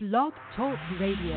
[0.00, 1.34] Blog Talk Radio.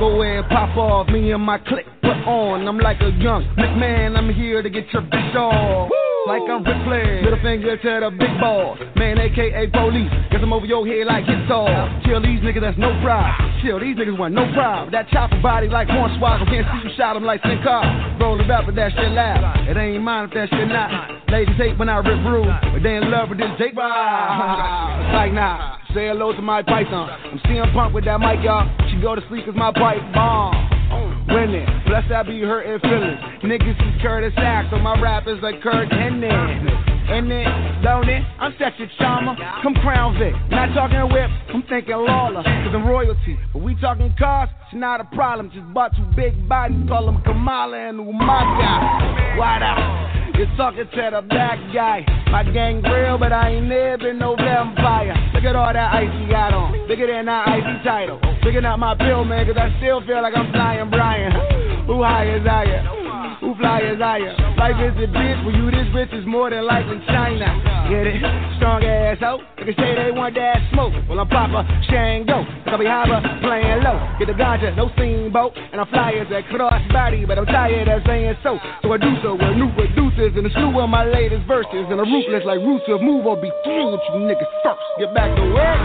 [0.00, 2.66] Go ahead, pop off, me and my clique put on.
[2.66, 5.90] I'm like a young McMahon, I'm here to get your bitch off.
[6.26, 8.78] Like I'm Ric Flair, little finger to the big boss.
[8.96, 11.68] Man, aka police, guess I'm over your head like it's all.
[12.06, 13.60] Kill these niggas, that's no problem.
[13.60, 14.92] Chill, these niggas want no problem.
[14.92, 17.84] That chopper body like Hornswoggle, can't see you shot him like Sin Car.
[18.18, 19.68] Roll it up, but that shit loud.
[19.68, 21.17] It ain't mine if that shit not.
[21.30, 23.74] Ladies hate when I rip rude, but they in love with this Jake.
[23.76, 25.76] like nah.
[25.94, 27.08] Say hello to my python.
[27.10, 28.68] I'm CM Punk with that mic, y'all.
[28.90, 30.56] She go to sleep cause my pipe bomb.
[31.28, 33.20] Winning, plus I be hurting feelings.
[33.44, 36.97] Niggas is Curtis Axel, my rap is like Curt Hennig.
[37.08, 37.48] And then,
[37.82, 38.22] don't it?
[38.38, 39.34] I'm such a charmer.
[39.62, 40.34] Come crown Vic.
[40.50, 42.42] Not talking whip, I'm thinking Lawler.
[42.42, 43.38] Cause I'm royalty.
[43.52, 45.50] But we talking cars, it's not a problem.
[45.50, 49.38] Just bought two big bodies, call them Kamala and Umaga.
[49.38, 50.34] Wide out.
[50.36, 52.04] You're talking to the black guy.
[52.30, 55.16] My gang real, but I ain't never no vampire.
[55.32, 56.86] Look at all that ice he got on.
[56.86, 58.20] Bigger than that icy title.
[58.42, 61.32] Picking up my pill, man, cause I still feel like I'm flying Brian.
[61.86, 62.84] Who high is higher?
[63.40, 64.34] Who fly is higher?
[64.58, 67.46] Life is a bitch, For you this bitch is more than likely Chyna.
[67.86, 68.18] Get it?
[68.58, 69.38] Strong ass hoe.
[69.56, 70.92] They can say they want that smoke.
[71.08, 72.42] Well, I'm Papa Shango.
[72.42, 73.94] I be higher, playing low.
[74.18, 75.54] Get the ganja, no steamboat.
[75.54, 78.58] And I fly as a cross body, but I'm tired of saying so.
[78.82, 81.86] So I do so with new producers and a slew of my latest verses.
[81.94, 84.82] And a ruthless like roots of move or be through with you niggas first.
[84.98, 85.78] Get back to work.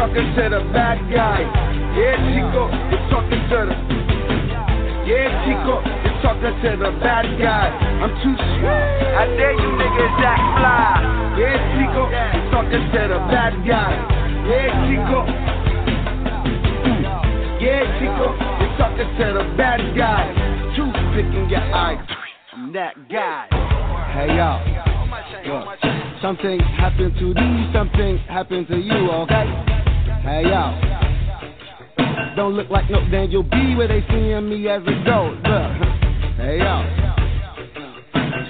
[0.00, 1.44] Talking to the bad guy.
[1.92, 4.13] Yeah, Chico, you're talking to the.
[5.04, 7.68] Yeah, Chico, you're talking to the bad guy.
[8.00, 8.64] I'm too sweet.
[8.64, 11.36] I dare you niggas that fly.
[11.36, 13.92] Yeah, Chico, you're talking to the bad guy.
[14.48, 15.28] Yeah, Chico.
[17.60, 20.32] Yeah, Chico, you're talking to the bad guy.
[20.74, 22.00] Toothpick in your eye.
[22.54, 23.48] I'm that guy.
[24.14, 24.64] Hey, y'all.
[25.46, 25.78] Look,
[26.22, 29.44] something happened to these, something happened to you, okay?
[30.22, 31.13] Hey, y'all.
[32.36, 35.36] Don't look like no Daniel B where they seeing me as a goat.
[35.36, 35.74] Look, uh,
[36.36, 36.82] hey yo.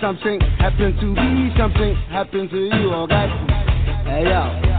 [0.01, 3.29] Something happened to me, something happened to you, okay?
[4.05, 4.74] Hey yo.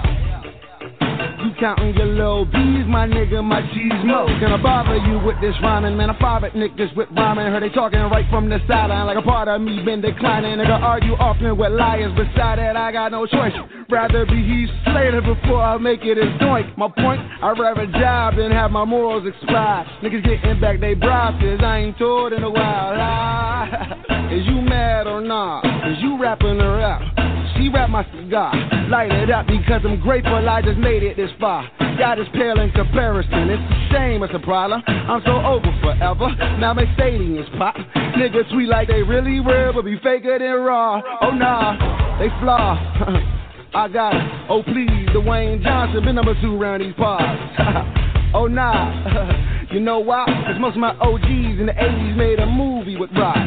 [1.45, 4.25] You counting your little B's, my nigga, my G's mo.
[4.41, 5.95] Can I bother you with this rhyming?
[5.95, 7.45] Man, I father niggas with rhyming.
[7.45, 10.57] Heard they talking right from the sideline, like a part of me been declining.
[10.57, 12.11] Nigga argue often with liars.
[12.17, 13.53] Beside that, I got no choice.
[13.91, 16.75] Rather be Heath Slater before I make it as doink.
[16.79, 19.85] My point, I'd rather job than have my morals expire.
[20.01, 22.97] Niggas getting back they bribes, I ain't told in a while.
[22.97, 25.63] Ah, is you mad or not?
[25.91, 27.34] Is you rapping her out?
[27.57, 28.53] She wrapped my cigar,
[28.89, 31.69] light it up because I'm grateful I just made it this far.
[31.97, 34.83] God is pale in comparison, it's a shame, it's a problem.
[34.87, 36.29] I'm so over forever,
[36.59, 37.75] now my stadiums pop.
[38.17, 41.01] Niggas sweet like they really real, but be faker than raw.
[41.21, 42.75] Oh nah, they flaw.
[43.73, 44.21] I got it.
[44.49, 47.23] Oh please, Dwayne Johnson been number two round these parts.
[48.33, 50.25] oh nah, you know why?
[50.25, 53.37] Cause most of my OGs in the 80s made a movie with Rock.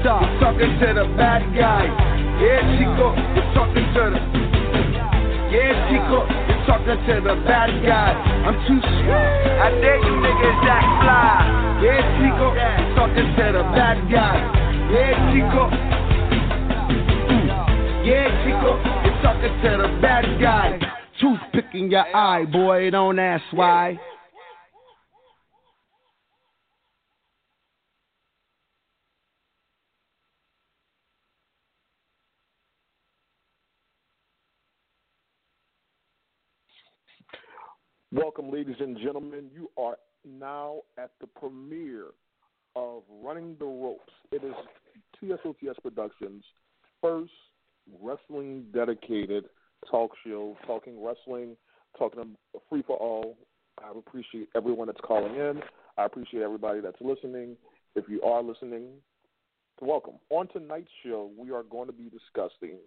[0.00, 0.22] Stop.
[0.40, 1.86] Talking to the bad guy.
[2.38, 4.20] Yeah, Chico, you're talking to the.
[5.50, 8.14] Yeah, Chico, you're talking to the bad guy.
[8.46, 9.10] I'm too sweet.
[9.10, 11.82] I dare you niggas that fly.
[11.82, 14.38] Yeah, Chico, you're talking to the bad guy.
[14.92, 15.62] Yeah, Chico.
[18.06, 18.70] Yeah, Chico,
[19.02, 20.78] you're talking to the bad guy.
[21.20, 23.98] Toothpick in your eye, boy, don't ask why.
[38.10, 39.50] Welcome, ladies and gentlemen.
[39.52, 42.06] You are now at the premiere
[42.74, 44.10] of Running the Ropes.
[44.32, 44.54] It is
[45.20, 46.42] TSOTS Productions'
[47.02, 47.30] first
[48.00, 49.44] wrestling dedicated
[49.90, 51.54] talk show, talking wrestling,
[51.98, 52.34] talking
[52.70, 53.36] free for all.
[53.78, 55.60] I appreciate everyone that's calling in.
[55.98, 57.58] I appreciate everybody that's listening.
[57.94, 58.86] If you are listening,
[59.82, 60.14] welcome.
[60.30, 62.78] On tonight's show, we are going to be discussing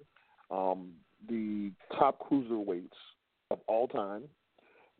[0.50, 0.94] um,
[1.30, 2.90] the top cruiserweights
[3.52, 4.24] of all time.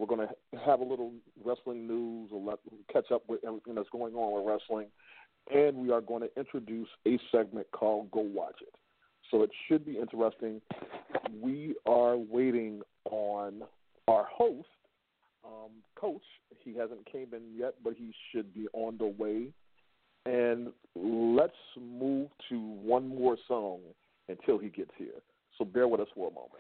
[0.02, 1.12] We're going to have a little
[1.46, 2.58] wrestling news, or let,
[2.92, 4.88] catch up with everything that's going on with wrestling,
[5.54, 8.74] and we are going to introduce a segment called Go Watch It.
[9.30, 10.60] So it should be interesting.
[11.40, 13.62] We are waiting on
[14.08, 14.68] our host,
[15.46, 16.24] um, Coach.
[16.64, 19.50] He hasn't came in yet, but he should be on the way.
[20.26, 23.82] And let's move to one more song
[24.30, 25.22] until he gets here.
[25.60, 26.54] So bear with us for a moment.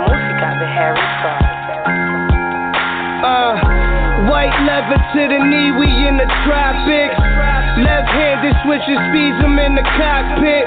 [0.00, 1.60] Música de Harry Styles.
[3.22, 3.54] Uh,
[4.30, 7.19] white leather to the knee, we in the tropics.
[8.70, 10.62] Switches, speeds them in the cockpit.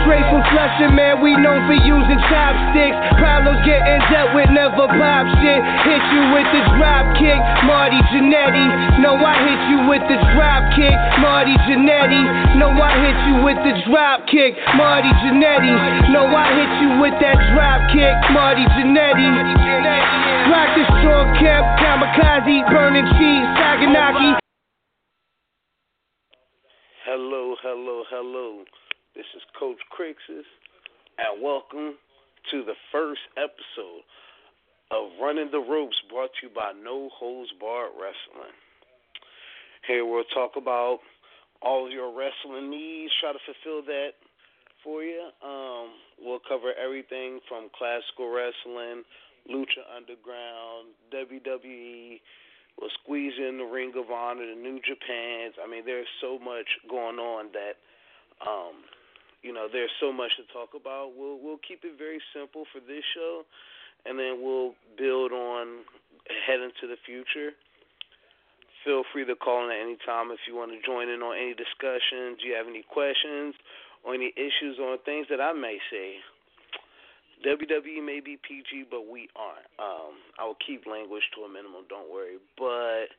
[0.00, 2.96] Straight from flushing, man, we known for using chopsticks.
[3.20, 5.60] Problems getting dealt with, never pop shit.
[5.84, 7.36] Hit you with the drop kick,
[7.68, 9.04] Marty Jannetty.
[9.04, 12.56] No, I hit you with the drop kick, Marty Jannetty.
[12.56, 16.08] No, I hit you with the drop kick, Marty Jannetty.
[16.08, 19.28] No, I hit you with that drop kick, Marty Jannetty.
[20.48, 24.41] Rock the strong cap, kamikaze, burning cheese, Saganaki.
[27.12, 28.64] Hello, hello, hello.
[29.14, 30.48] This is Coach Crixus,
[31.20, 32.00] and welcome
[32.50, 34.00] to the first episode
[34.90, 38.56] of Running the Ropes brought to you by No Holds Barred Wrestling.
[39.86, 41.00] Here we'll talk about
[41.60, 44.16] all your wrestling needs, try to fulfill that
[44.82, 45.28] for you.
[45.44, 49.04] Um, we'll cover everything from classical wrestling,
[49.52, 52.20] Lucha Underground, WWE,
[52.80, 55.54] We'll squeeze in the Ring of Honor, the New Japans.
[55.62, 57.76] I mean, there's so much going on that,
[58.42, 58.82] um,
[59.42, 61.12] you know, there's so much to talk about.
[61.16, 63.42] We'll we'll keep it very simple for this show,
[64.06, 65.84] and then we'll build on
[66.46, 67.54] head into the future.
[68.84, 71.38] Feel free to call in at any time if you want to join in on
[71.38, 72.42] any discussions.
[72.42, 73.54] Do you have any questions
[74.02, 76.18] or any issues on things that I may say?
[77.42, 79.66] WWE may be PG, but we aren't.
[79.78, 82.38] Um, I will keep language to a minimum, don't worry.
[82.56, 83.10] But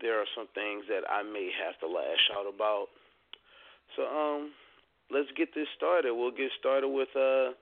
[0.00, 2.88] there are some things that I may have to lash out about.
[3.96, 4.52] So, um,
[5.10, 6.14] let's get this started.
[6.14, 7.52] We'll get started with uh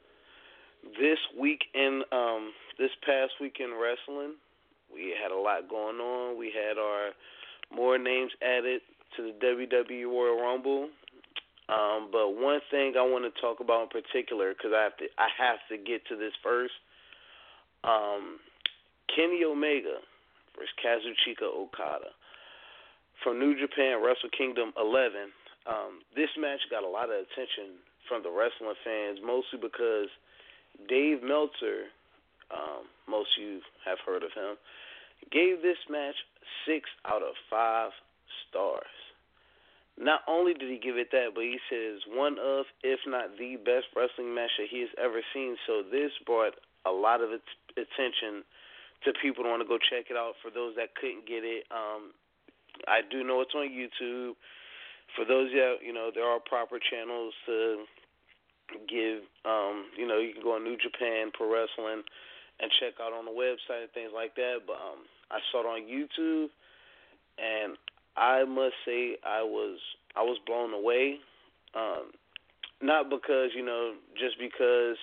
[0.99, 4.35] this week in um this past week in wrestling.
[4.93, 6.39] We had a lot going on.
[6.39, 7.11] We had our
[7.75, 8.83] more names added
[9.17, 10.89] to the WWE Royal Rumble.
[11.69, 15.07] Um, but one thing I want to talk about in particular, because I have to,
[15.19, 16.75] I have to get to this first.
[17.85, 18.39] Um,
[19.15, 20.03] Kenny Omega
[20.57, 22.11] versus Kazuchika Okada
[23.23, 25.31] from New Japan Wrestle Kingdom 11.
[25.67, 27.79] Um, this match got a lot of attention
[28.09, 30.11] from the wrestling fans, mostly because
[30.89, 31.93] Dave Meltzer,
[32.51, 34.59] um, most of you have heard of him,
[35.31, 36.17] gave this match
[36.67, 37.91] six out of five
[38.49, 38.62] stars.
[40.03, 43.55] Not only did he give it that, but he says one of, if not the
[43.55, 45.55] best wrestling match that he has ever seen.
[45.63, 47.31] So this brought a lot of
[47.79, 48.43] attention
[49.07, 50.35] to people who want to go check it out.
[50.43, 52.11] For those that couldn't get it, um,
[52.91, 54.35] I do know it's on YouTube.
[55.15, 57.87] For those that you know, there are proper channels to
[58.91, 59.23] give.
[59.47, 62.03] Um, you know, you can go on New Japan Pro Wrestling
[62.59, 64.67] and check out on the website and things like that.
[64.67, 66.51] But um, I saw it on YouTube,
[67.39, 67.79] and
[68.17, 69.79] I must say I was
[70.17, 71.19] I was blown away.
[71.75, 72.13] Um,
[72.83, 74.97] not because you know just because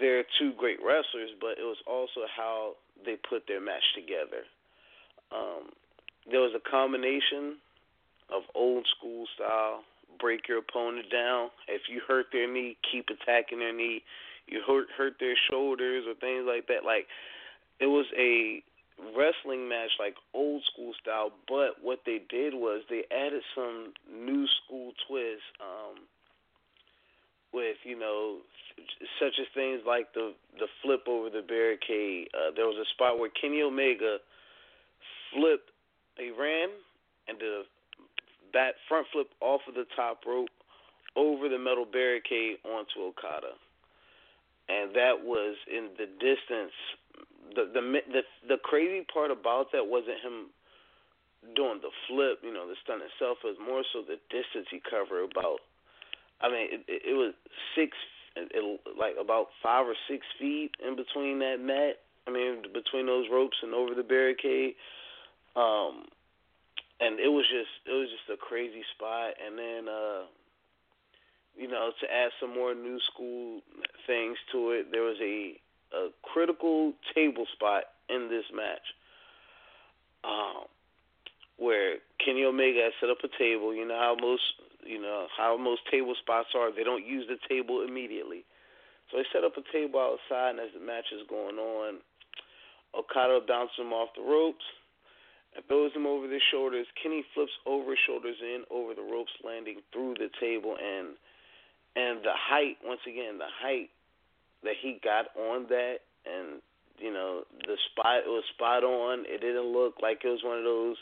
[0.00, 4.46] they're two great wrestlers, but it was also how they put their match together.
[5.34, 5.70] Um,
[6.30, 7.56] there was a combination
[8.30, 9.82] of old school style,
[10.20, 11.50] break your opponent down.
[11.68, 14.02] If you hurt their knee, keep attacking their knee.
[14.46, 16.84] You hurt hurt their shoulders or things like that.
[16.84, 17.06] Like
[17.80, 18.62] it was a
[19.16, 24.46] wrestling match like old school style, but what they did was they added some new
[24.64, 26.04] school twists um,
[27.52, 28.38] with you know
[29.20, 32.28] such as things like the the flip over the barricade.
[32.34, 34.18] Uh, there was a spot where Kenny Omega
[35.32, 35.70] flipped,
[36.16, 36.68] he ran
[37.28, 37.62] and did a
[38.88, 40.52] front flip off of the top rope
[41.16, 43.56] over the metal barricade onto Okada,
[44.68, 46.72] and that was in the distance
[47.54, 47.82] the the
[48.12, 50.50] the the crazy part about that wasn't him
[51.54, 53.38] doing the flip, you know, the stunt itself.
[53.42, 55.26] It was more so the distance he covered.
[55.30, 55.58] About,
[56.40, 57.34] I mean, it, it, it was
[57.74, 57.96] six,
[58.36, 61.98] it, like about five or six feet in between that mat.
[62.26, 64.74] I mean, between those ropes and over the barricade.
[65.56, 66.06] Um,
[67.00, 69.34] and it was just it was just a crazy spot.
[69.42, 70.30] And then, uh,
[71.58, 73.60] you know, to add some more new school
[74.06, 75.58] things to it, there was a
[75.92, 78.86] a critical table spot in this match.
[80.24, 80.64] Um,
[81.58, 83.74] where Kenny Omega set up a table.
[83.74, 84.42] You know how most
[84.84, 86.74] you know how most table spots are.
[86.74, 88.44] They don't use the table immediately.
[89.10, 92.00] So they set up a table outside, and as the match is going on,
[92.96, 94.64] Okada bounces him off the ropes
[95.54, 96.86] and throws him over the shoulders.
[97.02, 101.14] Kenny flips over his shoulders in over the ropes, landing through the table, and
[101.94, 103.90] and the height once again, the height
[104.64, 106.60] that he got on that, and
[106.98, 109.24] you know the spot was spot on.
[109.26, 110.96] It didn't look like it was one of those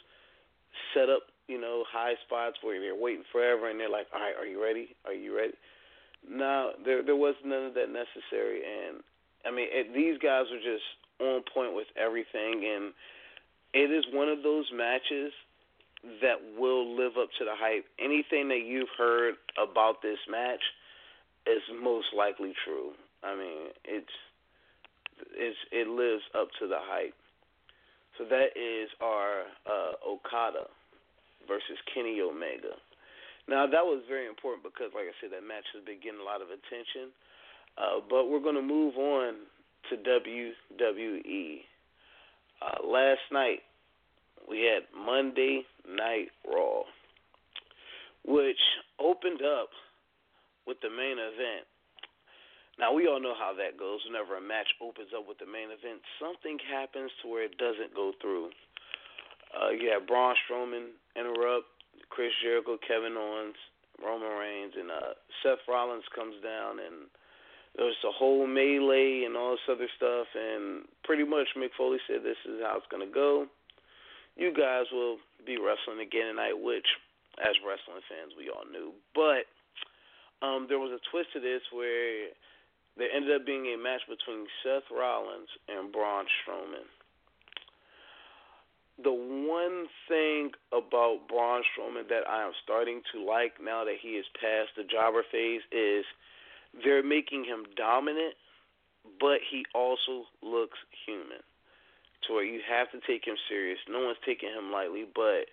[0.94, 4.34] set up, you know, high spots where they're waiting forever and they're like, all right,
[4.38, 4.94] are you ready?
[5.04, 5.54] Are you ready?
[6.28, 9.00] No, there there was none of that necessary, and
[9.44, 10.84] I mean it, these guys were just
[11.20, 12.92] on point with everything, and
[13.72, 15.32] it is one of those matches
[16.22, 17.84] that will live up to the hype.
[17.98, 20.60] Anything that you've heard about this match
[21.46, 22.92] is most likely true.
[23.22, 24.12] I mean, it's
[25.36, 27.14] it lives up to the hype.
[28.18, 30.68] So that is our uh, Okada
[31.48, 32.76] versus Kenny Omega.
[33.48, 36.26] Now that was very important because, like I said, that match has been getting a
[36.26, 37.10] lot of attention.
[37.78, 39.46] Uh, but we're going to move on
[39.88, 41.64] to WWE.
[42.60, 43.60] Uh, last night
[44.48, 46.82] we had Monday Night Raw,
[48.26, 48.60] which
[48.98, 49.70] opened up
[50.66, 51.66] with the main event.
[52.80, 54.00] Now we all know how that goes.
[54.08, 57.92] Whenever a match opens up with the main event, something happens to where it doesn't
[57.92, 58.48] go through.
[59.52, 61.68] Uh, you have Braun Strowman interrupt
[62.08, 63.60] Chris Jericho, Kevin Owens,
[64.00, 65.12] Roman Reigns, and uh,
[65.44, 67.12] Seth Rollins comes down, and
[67.76, 70.26] there's a whole melee and all this other stuff.
[70.32, 73.44] And pretty much Mick Foley said, "This is how it's gonna go.
[74.40, 76.88] You guys will be wrestling again tonight," which,
[77.44, 78.96] as wrestling fans, we all knew.
[79.12, 79.44] But
[80.40, 82.32] um, there was a twist to this where
[82.96, 86.88] there ended up being a match between Seth Rollins and Braun Strowman
[89.02, 94.20] the one thing about Braun Strowman that I am starting to like now that he
[94.20, 96.04] is past the jobber phase is
[96.84, 98.34] they're making him dominant,
[99.18, 101.42] but he also looks human.
[102.28, 103.78] To where you have to take him serious.
[103.88, 105.48] No one's taking him lightly, but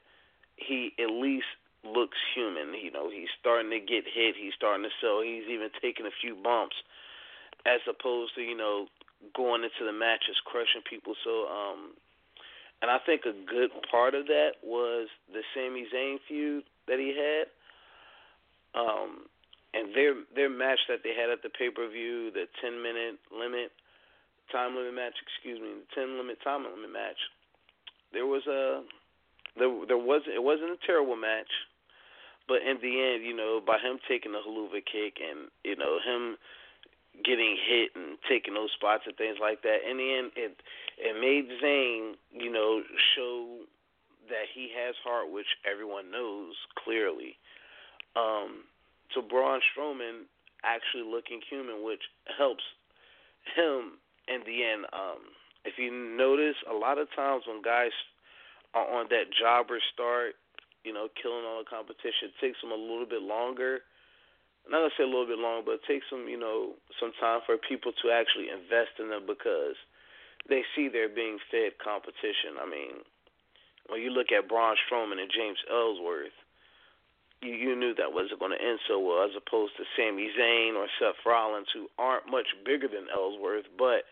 [0.57, 1.47] he at least
[1.87, 2.75] looks human.
[2.75, 4.35] You know, he's starting to get hit.
[4.35, 5.23] He's starting to sell.
[5.23, 6.75] He's even taking a few bumps,
[7.67, 8.87] as opposed to you know
[9.35, 11.13] going into the matches crushing people.
[11.23, 11.93] So um,
[12.81, 17.13] and I think a good part of that was the Sami Zayn feud that he
[17.13, 17.49] had.
[18.77, 19.25] Um,
[19.73, 23.19] and their their match that they had at the pay per view, the ten minute
[23.33, 23.71] limit
[24.51, 27.19] time limit match, excuse me, the ten limit time limit match.
[28.13, 28.83] There was a
[29.57, 31.51] there there was it wasn't a terrible match,
[32.47, 35.97] but in the end, you know, by him taking the Helluva kick and you know
[35.99, 36.37] him
[37.23, 39.85] getting hit and taking those spots and things like that.
[39.89, 40.53] In the end, it
[40.97, 42.81] it made Zayn, you know,
[43.15, 43.65] show
[44.29, 47.37] that he has heart, which everyone knows clearly.
[48.15, 48.65] Um,
[49.13, 50.27] to Braun Strowman
[50.63, 52.01] actually looking human, which
[52.37, 52.63] helps
[53.55, 54.85] him in the end.
[54.91, 55.31] Um,
[55.65, 57.93] if you notice, a lot of times when guys
[58.73, 60.35] are on that jobber start,
[60.83, 63.79] you know, killing all the competition, it takes them a little bit longer
[64.71, 67.41] not gonna say a little bit long, but it takes some, you know, some time
[67.45, 69.75] for people to actually invest in them because
[70.49, 72.59] they see they're being fed competition.
[72.59, 73.03] I mean,
[73.87, 76.35] when you look at Braun Strowman and James Ellsworth,
[77.41, 80.75] you you knew that wasn't going to end so well, as opposed to Sami Zayn
[80.75, 84.03] or Seth Rollins, who aren't much bigger than Ellsworth, but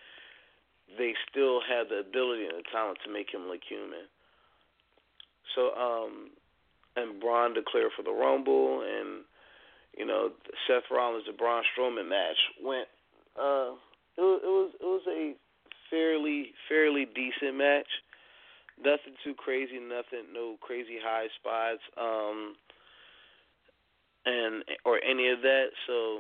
[0.98, 4.06] they still have the ability and the talent to make him look human.
[5.56, 6.32] So, um,
[6.96, 9.26] and Braun declared for the Rumble, and
[9.98, 10.30] you know,
[10.68, 12.88] Seth Rollins and Braun Strowman match went.
[13.38, 13.76] Uh,
[14.18, 15.36] it was it was it was a
[15.90, 17.88] fairly fairly decent match.
[18.78, 22.56] Nothing too crazy, nothing no crazy high spots, um,
[24.26, 25.68] and or any of that.
[25.88, 26.20] So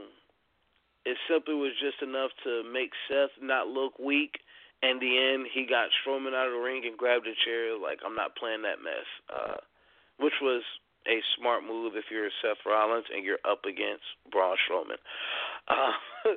[1.05, 4.39] it simply was just enough to make Seth not look weak.
[4.83, 7.99] In the end, he got Strowman out of the ring and grabbed a chair like
[8.05, 9.57] I'm not playing that mess, uh,
[10.19, 10.63] which was
[11.07, 14.99] a smart move if you're Seth Rollins and you're up against Braun Strowman.
[15.67, 16.35] Uh,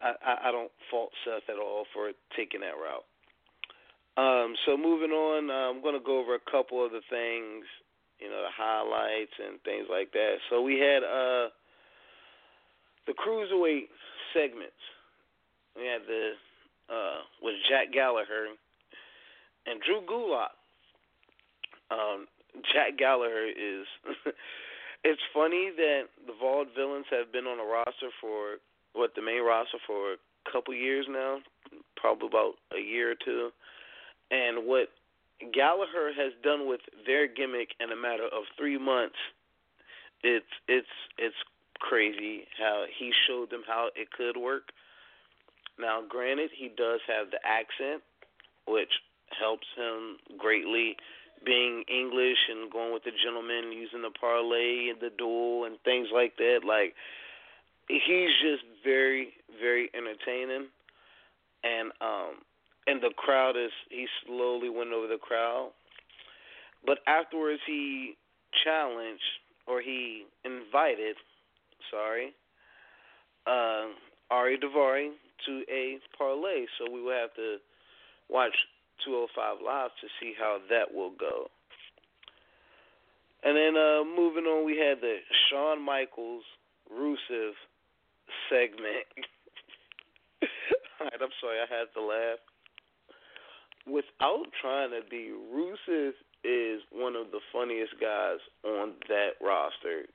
[0.02, 3.04] I, I don't fault Seth at all for taking that route.
[4.18, 7.64] Um, so moving on, uh, I'm going to go over a couple of the things,
[8.18, 10.36] you know, the highlights and things like that.
[10.50, 11.54] So we had uh,
[13.06, 13.86] the cruiserweight
[14.34, 14.82] segments.
[15.76, 16.32] We had the
[16.90, 18.48] uh, with Jack Gallagher
[19.66, 20.56] and Drew Gulak.
[21.90, 22.26] Um,
[22.72, 23.86] Jack Gallagher is.
[25.04, 28.56] it's funny that the Vaudevillains have been on the roster for
[28.94, 30.16] what the main roster for a
[30.50, 31.38] couple years now,
[31.96, 33.50] probably about a year or two,
[34.30, 34.88] and what
[35.52, 39.18] Gallagher has done with their gimmick in a matter of three months,
[40.22, 41.36] it's it's it's
[41.78, 44.72] crazy how he showed them how it could work.
[45.78, 48.02] Now, granted, he does have the accent,
[48.66, 48.90] which
[49.38, 50.96] helps him greatly
[51.44, 56.08] being English and going with the gentleman, using the parlay and the duel and things
[56.12, 56.60] like that.
[56.66, 56.94] Like
[57.88, 60.68] he's just very, very entertaining,
[61.64, 62.42] and um,
[62.86, 65.70] and the crowd is he slowly went over the crowd,
[66.84, 68.14] but afterwards he
[68.64, 69.22] challenged
[69.66, 71.16] or he invited,
[71.90, 72.32] sorry,
[73.46, 73.92] uh,
[74.30, 75.10] Ari Daivari
[75.46, 76.64] to a parlay.
[76.78, 77.56] So we will have to
[78.28, 78.54] watch
[79.04, 81.50] 205 Live to see how that will go.
[83.44, 86.42] And then uh, moving on, we had the Shawn Michaels
[86.90, 87.54] Rusev
[88.50, 89.06] segment.
[91.00, 92.38] All right, I'm sorry, I had to laugh.
[93.86, 96.12] Without trying to be, Rusev
[96.44, 100.06] is one of the funniest guys on that roster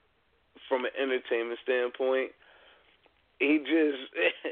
[0.68, 2.32] from an entertainment standpoint.
[3.40, 4.04] He just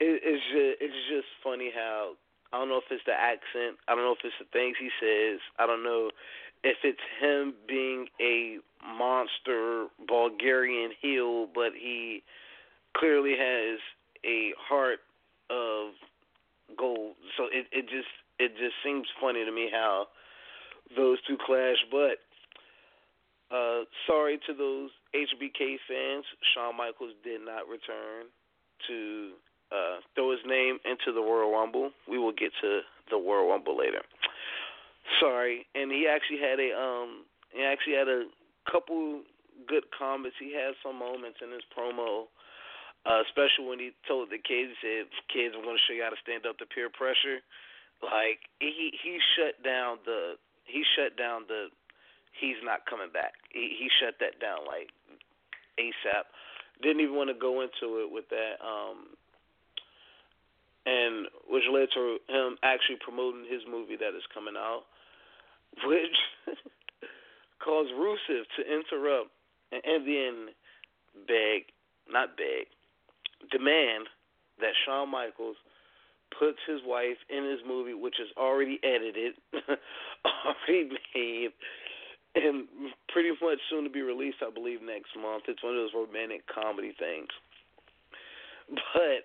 [0.00, 2.12] it, it's just it's just funny how
[2.52, 4.90] I don't know if it's the accent, I don't know if it's the things he
[5.00, 6.10] says, I don't know
[6.64, 12.22] if it's him being a monster Bulgarian heel, but he
[12.96, 13.78] clearly has
[14.24, 15.00] a heart
[15.50, 15.92] of
[16.78, 17.14] gold.
[17.36, 20.06] So it it just it just seems funny to me how
[20.96, 21.76] those two clash.
[21.90, 22.18] But
[23.54, 26.24] uh, sorry to those HBK fans,
[26.54, 28.26] Shawn Michaels did not return
[28.88, 29.32] to
[29.72, 31.90] uh, throw his name into the Royal Rumble.
[32.08, 32.80] We will get to
[33.10, 34.02] the Royal Rumble later.
[35.20, 38.26] Sorry, and he actually had a um he actually had a
[38.70, 39.22] couple
[39.68, 40.36] good comments.
[40.38, 42.26] He had some moments in his promo,
[43.06, 46.02] uh, especially when he told the kids, he said, "Kids, I'm going to show you
[46.02, 47.40] how to stand up to peer pressure."
[48.02, 51.70] Like he he shut down the he shut down the
[52.34, 53.38] he's not coming back.
[53.48, 54.90] He he shut that down like
[55.78, 56.28] ASAP.
[56.82, 58.60] Didn't even want to go into it with that.
[58.60, 59.16] Um,
[60.86, 64.86] and which led to him actually promoting his movie that is coming out
[65.84, 66.16] which
[67.64, 69.30] caused Rusev to interrupt
[69.72, 70.48] and, then
[71.26, 71.66] beg,
[72.10, 72.70] not beg,
[73.50, 74.06] demand
[74.60, 75.56] that Shawn Michaels
[76.38, 79.34] puts his wife in his movie, which is already edited,
[80.24, 81.50] already made,
[82.34, 82.66] and
[83.08, 85.44] pretty much soon to be released, I believe, next month.
[85.48, 87.28] It's one of those romantic comedy things.
[88.68, 89.22] But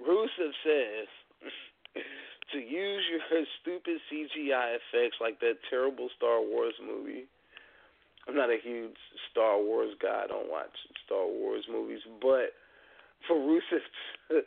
[0.00, 1.08] Rusev says
[2.52, 7.26] to use your stupid CGI effects like that terrible Star Wars movie.
[8.28, 8.96] I'm not a huge
[9.30, 10.22] Star Wars guy.
[10.24, 10.74] I don't watch
[11.06, 12.52] Star Wars movies, but
[13.26, 13.82] for Rusev
[14.28, 14.42] to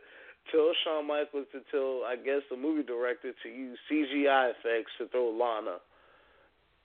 [0.51, 5.07] tell Shawn Michaels to tell, I guess, the movie director to use CGI effects to
[5.07, 5.77] throw Lana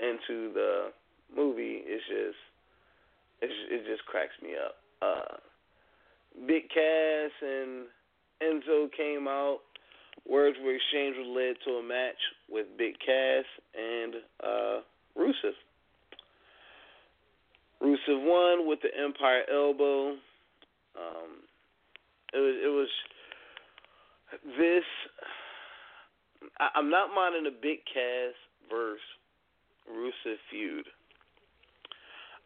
[0.01, 0.93] into the
[1.35, 2.41] movie is just
[3.43, 4.77] it, it just cracks me up.
[5.03, 5.37] Uh,
[6.47, 7.87] Big Cass and
[8.43, 9.61] Enzo came out
[10.29, 12.19] Words were exchanged, which led to a match
[12.51, 13.45] with Big Cass
[13.79, 14.81] and uh,
[15.17, 15.55] Rusev.
[17.81, 20.13] Rusev won with the Empire Elbow.
[20.99, 21.45] Um,
[22.35, 22.89] it was it was
[24.59, 24.85] this.
[26.59, 28.35] I, I'm not minding the Big Cass
[28.69, 29.01] versus
[29.89, 30.87] Rusev feud.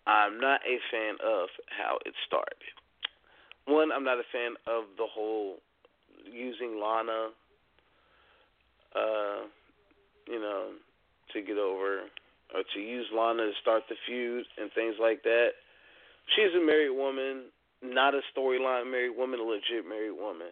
[0.06, 1.48] I'm not a fan of
[1.78, 2.74] how it started.
[3.66, 5.58] One, I'm not a fan of the whole
[6.30, 7.30] using Lana
[8.94, 9.46] uh,
[10.26, 10.70] you know,
[11.32, 12.06] to get over
[12.54, 15.50] or to use Lana to start the feud and things like that.
[16.34, 17.50] She's a married woman,
[17.82, 20.50] not a storyline married woman, a legit married woman.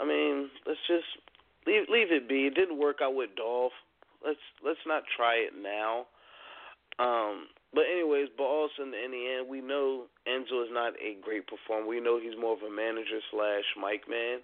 [0.00, 1.08] I mean, let's just
[1.66, 2.46] leave leave it be.
[2.46, 3.76] It didn't work out with Dolph.
[4.24, 6.06] Let's let's not try it now.
[6.98, 10.92] Um, but anyways, but also in the, in the end, we know Enzo is not
[11.00, 11.86] a great performer.
[11.86, 14.40] We know he's more of a manager slash mic man.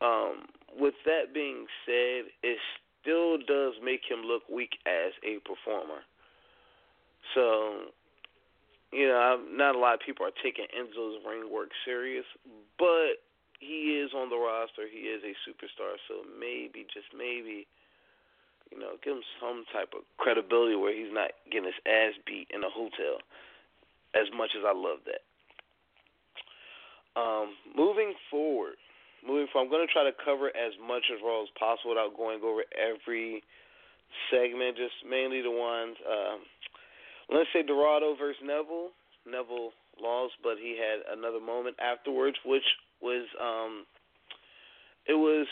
[0.00, 0.46] Um,
[0.78, 2.58] with that being said, it
[3.00, 6.02] still does make him look weak as a performer.
[7.34, 7.90] So,
[8.92, 12.24] you know, not a lot of people are taking Enzo's ring work serious,
[12.78, 13.20] but
[13.60, 14.86] he is on the roster.
[14.90, 17.66] He is a superstar, so maybe, just maybe,
[18.70, 22.46] you know, give him some type of credibility where he's not getting his ass beat
[22.54, 23.18] in a hotel.
[24.14, 25.20] As much as I love that.
[27.20, 28.76] Um, moving forward,
[29.28, 32.16] moving forward, I'm going to try to cover as much as Raw as possible without
[32.16, 33.44] going over every
[34.32, 36.00] segment, just mainly the ones.
[36.08, 36.40] Um,
[37.28, 38.96] let's say Dorado versus Neville.
[39.28, 42.64] Neville lost, but he had another moment afterwards, which
[43.04, 43.84] was um,
[45.04, 45.46] it was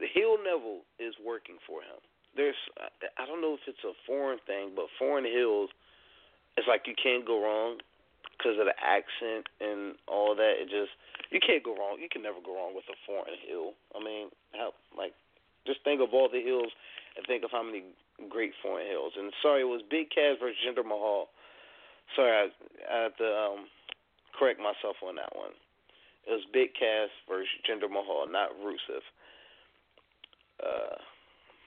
[0.00, 2.00] the heel Neville is working for him.
[2.34, 2.56] There's
[3.18, 5.68] I don't know if it's a foreign thing, but foreign heels,
[6.56, 7.78] it's like you can't go wrong
[8.38, 10.56] because of the accent and all that.
[10.56, 10.94] It just
[11.30, 11.98] you can't go wrong.
[12.02, 13.74] You can never go wrong with a foreign hill.
[13.94, 15.14] I mean, how like
[15.66, 16.72] just think of all the hills
[17.16, 17.84] and think of how many
[18.28, 19.14] great foreign hills.
[19.16, 21.28] And sorry, it was Big Cass versus Jinder Mahal.
[22.16, 22.46] Sorry, I,
[22.90, 23.60] I have to um,
[24.36, 25.54] correct myself on that one.
[26.26, 29.04] It was Big Cass versus Jinder Mahal, not Rusev.
[30.60, 30.98] Uh,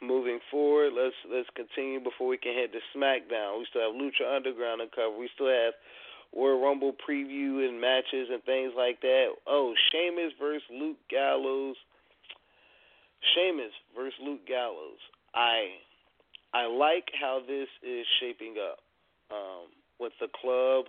[0.03, 3.57] moving forward, let's let's continue before we can head to SmackDown.
[3.57, 5.17] We still have Lucha Underground to cover.
[5.17, 5.73] We still have
[6.35, 9.27] Royal Rumble preview and matches and things like that.
[9.47, 11.75] Oh, Sheamus versus Luke Gallows.
[13.33, 14.99] Sheamus versus Luke Gallows.
[15.33, 15.69] I
[16.53, 18.79] I like how this is shaping up
[19.31, 19.67] um,
[19.99, 20.85] with the club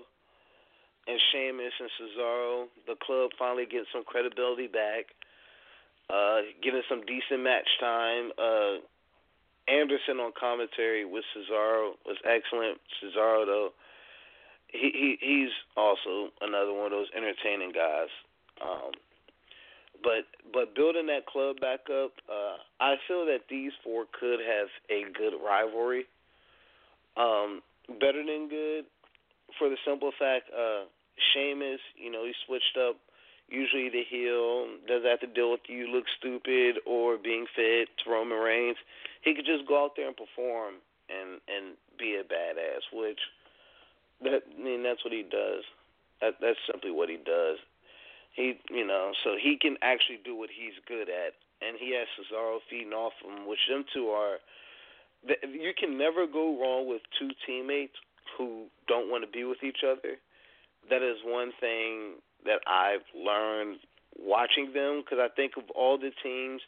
[1.06, 2.66] and Sheamus and Cesaro.
[2.86, 5.06] The club finally gets some credibility back,
[6.10, 8.30] uh, getting some decent match time.
[8.38, 8.84] Uh,
[9.68, 12.78] Anderson on commentary with Cesaro was excellent.
[13.00, 13.70] Cesaro though,
[14.74, 18.10] he, he he's also another one of those entertaining guys.
[18.60, 18.90] Um,
[20.02, 24.68] but but building that club back up, uh, I feel that these four could have
[24.90, 26.04] a good rivalry.
[27.16, 27.62] Um,
[28.00, 28.84] better than good,
[29.58, 30.90] for the simple fact, uh,
[31.32, 32.96] Sheamus, you know, he switched up.
[33.48, 38.10] Usually the heel doesn't have to deal with you look stupid or being fit to
[38.10, 38.78] Roman Reigns.
[39.22, 43.20] He could just go out there and perform and and be a badass, which
[44.24, 45.64] that I mean that's what he does.
[46.20, 47.58] That that's simply what he does.
[48.32, 52.08] He you know, so he can actually do what he's good at and he has
[52.18, 54.38] Cesaro feeding off him, which them two are
[55.26, 57.96] you can never go wrong with two teammates
[58.36, 60.16] who don't want to be with each other.
[60.90, 63.78] That is one thing that I've learned
[64.18, 66.60] watching them because I think of all the teams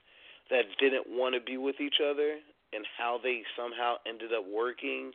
[0.51, 2.37] that didn't want to be with each other
[2.73, 5.13] and how they somehow ended up working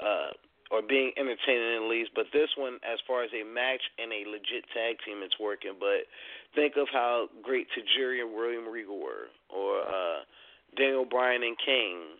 [0.00, 0.30] uh,
[0.72, 2.10] or being entertaining at least.
[2.16, 5.76] But this one, as far as a match and a legit tag team, it's working.
[5.78, 6.08] But
[6.56, 10.24] think of how great Tajiri and William Regal were, or uh,
[10.76, 12.16] Daniel Bryan and Kane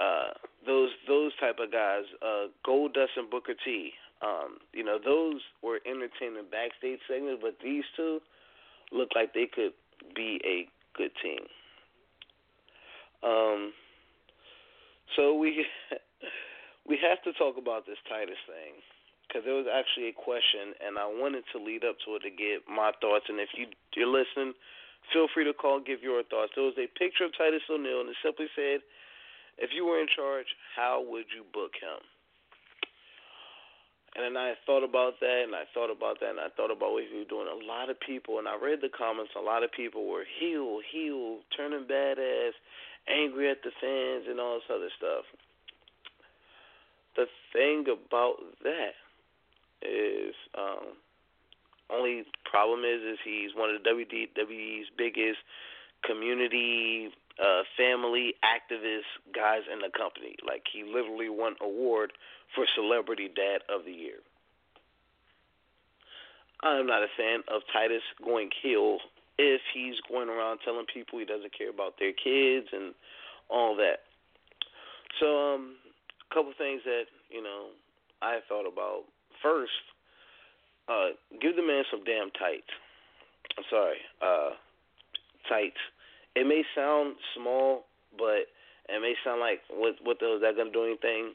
[0.00, 0.32] uh,
[0.66, 3.92] those those type of guys, uh, Goldust and Booker T.
[4.22, 8.20] Um, you know, those were entertaining backstage segments, but these two
[8.92, 9.72] look like they could
[10.14, 11.40] be a good team.
[13.22, 13.72] Um,
[15.16, 15.66] so we
[16.90, 18.82] we have to talk about this Titus thing
[19.30, 22.34] because there was actually a question, and I wanted to lead up to it to
[22.34, 23.30] get my thoughts.
[23.30, 24.58] And if you you're listening,
[25.14, 26.50] feel free to call, and give your thoughts.
[26.58, 28.82] There was a picture of Titus O'Neil, and it simply said
[29.62, 32.02] if you were in charge, how would you book him?
[34.18, 36.90] And then I thought about that, and I thought about that, and I thought about
[36.90, 37.46] what he was doing.
[37.46, 39.38] A lot of people, and I read the comments.
[39.38, 42.58] A lot of people were heel, heel, turning badass,
[43.06, 45.22] angry at the fans, and all this other stuff.
[47.20, 48.96] The thing about that
[49.82, 50.96] is, um,
[51.92, 55.36] only problem is, is he's one of the WWE's biggest
[56.02, 59.04] community uh, family activist
[59.34, 60.36] guys in the company.
[60.46, 62.14] Like he literally won award
[62.54, 64.24] for Celebrity Dad of the Year.
[66.62, 68.96] I'm not a fan of Titus going heel
[69.36, 72.94] if he's going around telling people he doesn't care about their kids and
[73.50, 74.08] all that.
[75.20, 75.74] So, um,
[76.32, 77.74] couple things that you know
[78.22, 79.04] I thought about.
[79.42, 79.82] First,
[80.88, 82.70] uh, give the man some damn tights.
[83.58, 84.50] I'm sorry, uh,
[85.48, 85.80] tights
[86.34, 88.46] it may sound small, but
[88.88, 91.34] it may sound like what what the is that gonna do anything?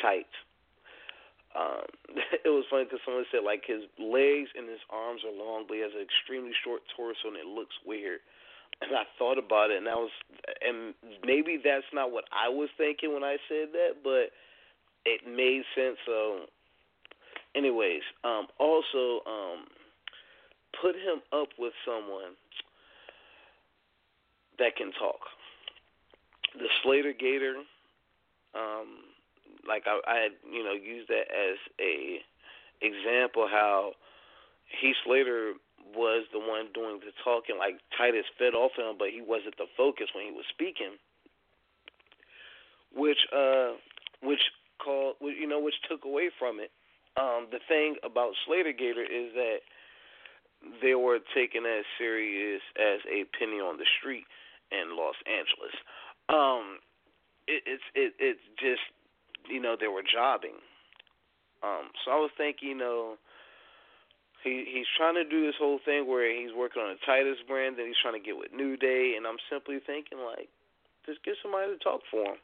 [0.00, 0.30] Tight.
[1.52, 1.84] Um,
[2.44, 5.74] it was funny because someone said like his legs and his arms are long, but
[5.76, 8.20] he has an extremely short torso and it looks weird.
[8.82, 10.10] And I thought about it, and I was,
[10.66, 14.32] and maybe that's not what I was thinking when I said that, but
[15.04, 15.98] it made sense.
[16.06, 16.46] So,
[17.54, 19.66] anyways, um, also, um,
[20.80, 22.36] put him up with someone
[24.58, 25.20] that can talk.
[26.54, 27.56] The Slater Gator,
[28.54, 29.04] um,
[29.66, 32.20] like I, I you know, used that as a
[32.80, 33.92] example how
[34.80, 35.54] Heath Slater
[35.94, 39.66] was the one doing the talking, like Titus fed off him, but he wasn't the
[39.76, 40.98] focus when he was speaking.
[42.94, 43.78] Which, uh,
[44.22, 44.40] which
[44.82, 46.70] called, you know, which took away from it.
[47.16, 49.58] Um, the thing about Slater Gator is that
[50.82, 54.24] they were taken as serious as a penny on the street
[54.70, 55.74] in Los Angeles.
[56.28, 56.78] Um,
[57.46, 58.82] it, it's it, it's just
[59.48, 60.60] you know they were jobbing.
[61.62, 63.16] Um, so I was thinking, you know,
[64.42, 67.78] he he's trying to do this whole thing where he's working on a Titus brand,
[67.78, 70.48] and he's trying to get with New Day, and I'm simply thinking like,
[71.06, 72.40] just get somebody to talk for him.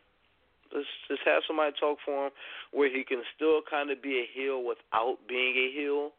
[0.75, 2.33] Let's just have somebody talk for him
[2.73, 6.11] where he can still kind of be a heel without being a heel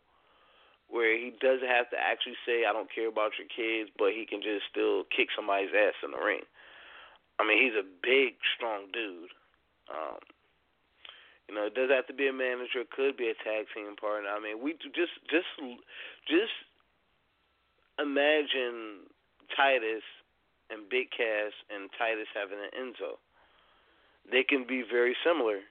[0.90, 4.26] where he doesn't have to actually say I don't care about your kids, but he
[4.26, 6.48] can just still kick somebody's ass in the ring.
[7.40, 9.36] I mean, he's a big, strong dude.
[9.92, 10.24] Um,
[11.48, 12.84] you know, it doesn't have to be a manager.
[12.84, 14.30] It could be a tag team partner.
[14.30, 15.48] I mean, we just just
[16.28, 16.56] just
[18.00, 19.08] imagine
[19.56, 20.04] Titus
[20.70, 23.16] and Big Cass and Titus having an Enzo.
[24.30, 25.64] They can be very similar.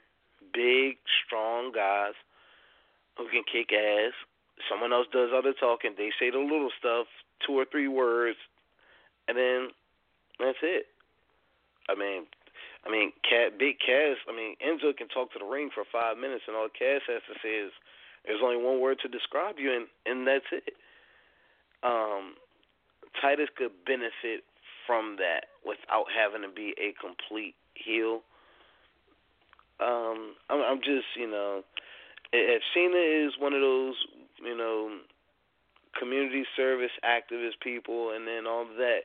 [0.53, 2.17] Big, strong guys
[3.19, 4.17] who can kick ass.
[4.71, 5.93] Someone else does all the talking.
[5.97, 7.07] They say the little stuff,
[7.47, 8.39] two or three words,
[9.29, 9.69] and then
[10.41, 10.87] that's it.
[11.89, 12.25] I mean,
[12.87, 14.16] I mean, Cat, Big Cass.
[14.29, 17.22] I mean, Enzo can talk to the ring for five minutes, and all Cass has
[17.27, 17.72] to say is,
[18.25, 20.75] "There's only one word to describe you," and and that's it.
[21.83, 22.37] Um,
[23.20, 24.44] Titus could benefit
[24.87, 28.22] from that without having to be a complete heel.
[29.81, 31.62] Um, I'm, I'm just, you know,
[32.33, 33.94] if Cena is one of those,
[34.42, 34.99] you know,
[35.99, 39.01] community service activist people, and then all that,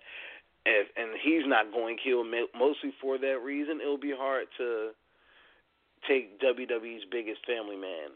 [0.66, 4.92] if, and he's not going heel mostly for that reason, it'll be hard to
[6.08, 8.14] take WWE's biggest family man.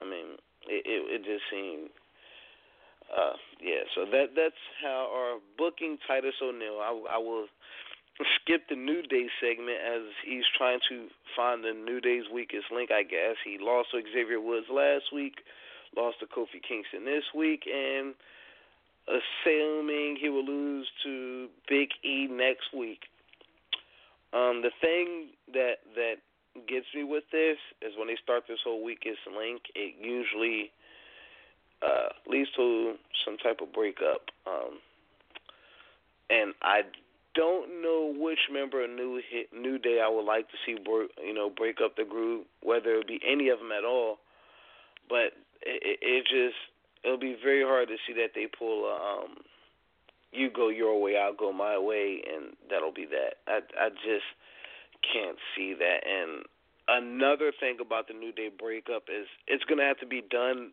[0.00, 0.36] I mean,
[0.68, 1.90] it it, it just seemed
[3.12, 6.80] uh, yeah, so that that's how our booking Titus O'Neil.
[6.80, 7.46] I, I will
[8.40, 12.90] skip the New Day segment as he's trying to find the New Day's weakest link.
[12.90, 15.44] I guess he lost to Xavier Woods last week,
[15.96, 18.14] lost to Kofi Kingston this week, and
[19.08, 23.00] assuming he will lose to Big E next week.
[24.32, 26.16] Um, the thing that that
[26.68, 30.70] gets me with this is when they start this whole weakest link, it usually
[31.82, 34.30] uh, leads to some type of breakup.
[34.46, 34.78] Um,
[36.30, 36.82] and I
[37.34, 40.76] don't know which member of New Hit, New Day I would like to see,
[41.22, 44.18] you know, break up the group, whether it be any of them at all.
[45.08, 46.56] But it, it just
[47.04, 49.36] it'll be very hard to see that they pull a, um,
[50.32, 53.36] you go your way, I'll go my way, and that'll be that.
[53.46, 54.26] I I just
[55.12, 56.00] can't see that.
[56.06, 56.44] And
[56.88, 60.72] another thing about the New Day breakup is it's gonna have to be done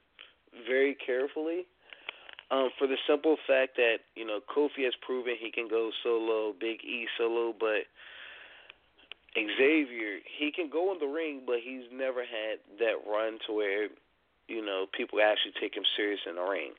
[0.68, 1.66] very carefully.
[2.50, 6.54] Um, for the simple fact that you know Kofi has proven he can go solo,
[6.60, 7.88] Big E solo, but
[9.36, 13.88] Xavier he can go in the ring, but he's never had that run to where
[14.52, 16.76] you know people actually take him serious in the ring.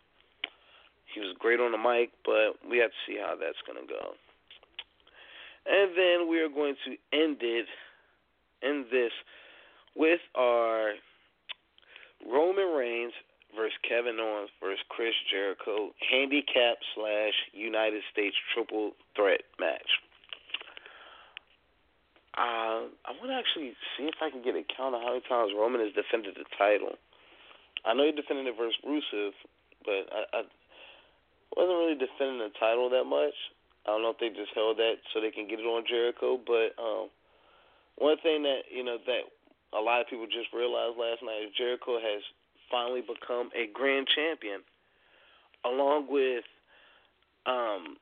[1.14, 3.88] He was great on the mic, but we have to see how that's going to
[3.88, 4.12] go.
[5.64, 7.66] And then we are going to end it
[8.62, 9.12] in this
[9.94, 10.92] with our
[12.26, 13.12] Roman Reigns
[13.54, 20.00] versus Kevin Owens versus Chris Jericho handicap slash United States triple threat match.
[22.32, 25.20] Uh, I want to actually see if I can get a count of how many
[25.28, 26.96] times Roman has defended the title.
[27.84, 29.32] I know he defended it versus Rusev,
[29.84, 30.40] but I, I
[31.56, 33.34] wasn't really defending the title that much.
[33.86, 36.38] I don't know if they just held that so they can get it on Jericho.
[36.38, 37.10] But um,
[37.98, 39.26] one thing that you know that
[39.76, 42.22] a lot of people just realized last night is Jericho has
[42.70, 44.60] finally become a grand champion,
[45.64, 46.44] along with
[47.46, 47.96] um,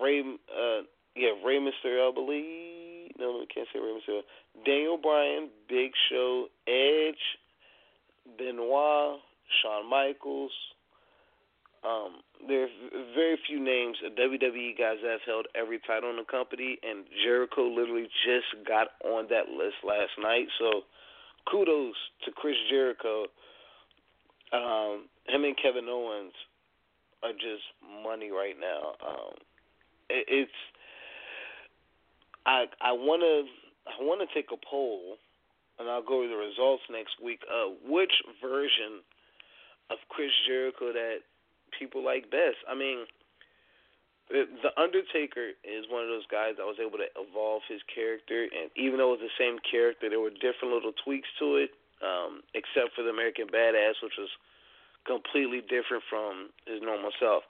[0.00, 3.12] Ray, uh, yeah, Rey Mysterio, I believe.
[3.18, 4.22] No, I can't say Rey Mysterio.
[4.64, 7.20] Daniel Bryan, Big Show, Edge,
[8.38, 9.20] Benoit,
[9.62, 10.52] Shawn Michaels.
[11.82, 12.68] Um, there are
[13.14, 17.04] very few names of WWE guys that have held every title in the company, and
[17.24, 20.46] Jericho literally just got on that list last night.
[20.58, 20.82] So,
[21.50, 21.94] kudos
[22.26, 23.26] to Chris Jericho
[24.52, 26.32] um, him and Kevin Owens
[27.22, 27.62] are just
[28.02, 28.94] money right now.
[29.06, 29.34] Um,
[30.08, 30.58] it, it's
[32.46, 33.46] I I want to
[33.90, 35.16] I want to take a poll,
[35.80, 37.40] and I'll go over the results next week.
[37.48, 38.12] Uh, which
[38.44, 39.00] version
[39.88, 41.24] of Chris Jericho that
[41.72, 42.60] people like best?
[42.68, 43.08] I mean,
[44.30, 48.70] the Undertaker is one of those guys that was able to evolve his character, and
[48.76, 52.46] even though it was the same character, there were different little tweaks to it um,
[52.54, 54.30] except for the American Badass, which was
[55.02, 57.42] completely different from his normal self.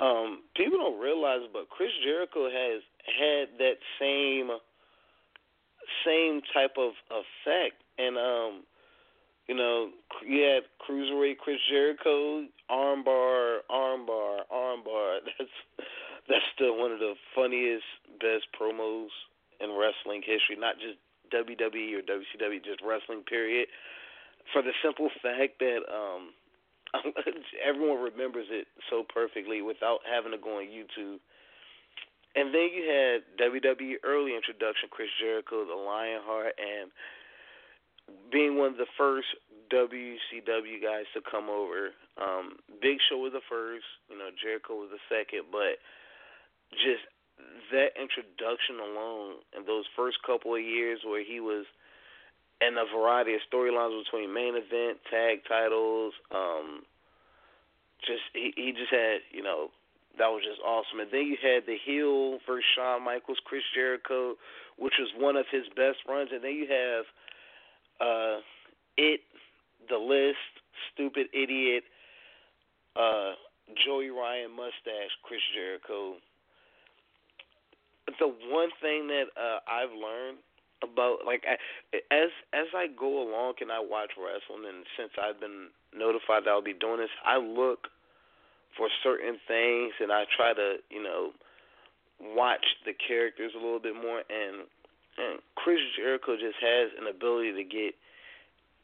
[0.00, 4.50] Um, people don't realize, but Chris Jericho has had that same
[6.04, 8.62] same type of effect, and um,
[9.48, 9.90] you know,
[10.26, 15.18] you had cruiserweight Chris Jericho, armbar, armbar, armbar.
[15.38, 15.50] That's
[16.28, 17.82] that's still one of the funniest,
[18.20, 19.08] best promos
[19.58, 20.54] in wrestling history.
[20.56, 20.98] Not just
[21.34, 23.24] WWE or WCW, just wrestling.
[23.26, 23.66] Period.
[24.52, 26.30] For the simple fact that um,
[27.66, 31.18] everyone remembers it so perfectly without having to go on YouTube.
[32.36, 36.90] And then you had WWE early introduction, Chris Jericho, the Lionheart, and
[38.30, 39.26] being one of the first
[39.72, 41.90] WCW guys to come over.
[42.18, 45.82] Um, Big Show was the first, you know, Jericho was the second, but
[46.70, 47.02] just
[47.72, 51.66] that introduction alone and those first couple of years where he was–
[52.60, 56.12] and a variety of storylines between main event, tag titles.
[56.30, 56.84] Um,
[58.04, 59.70] just he he just had you know
[60.18, 61.00] that was just awesome.
[61.00, 64.34] And then you had the heel versus Shawn Michaels, Chris Jericho,
[64.78, 66.30] which was one of his best runs.
[66.32, 67.04] And then you have
[68.00, 68.40] uh,
[68.96, 69.20] it,
[69.88, 70.50] the list,
[70.92, 71.84] stupid idiot,
[72.96, 73.32] uh,
[73.86, 76.16] Joey Ryan mustache, Chris Jericho.
[78.18, 80.38] The one thing that uh, I've learned
[80.82, 81.44] about like
[82.10, 86.50] as as I go along and I watch wrestling, and since I've been notified that
[86.50, 87.88] I'll be doing this, I look
[88.76, 91.30] for certain things, and I try to, you know,
[92.20, 94.22] watch the characters a little bit more.
[94.28, 94.66] And,
[95.18, 97.94] and Chris Jericho just has an ability to get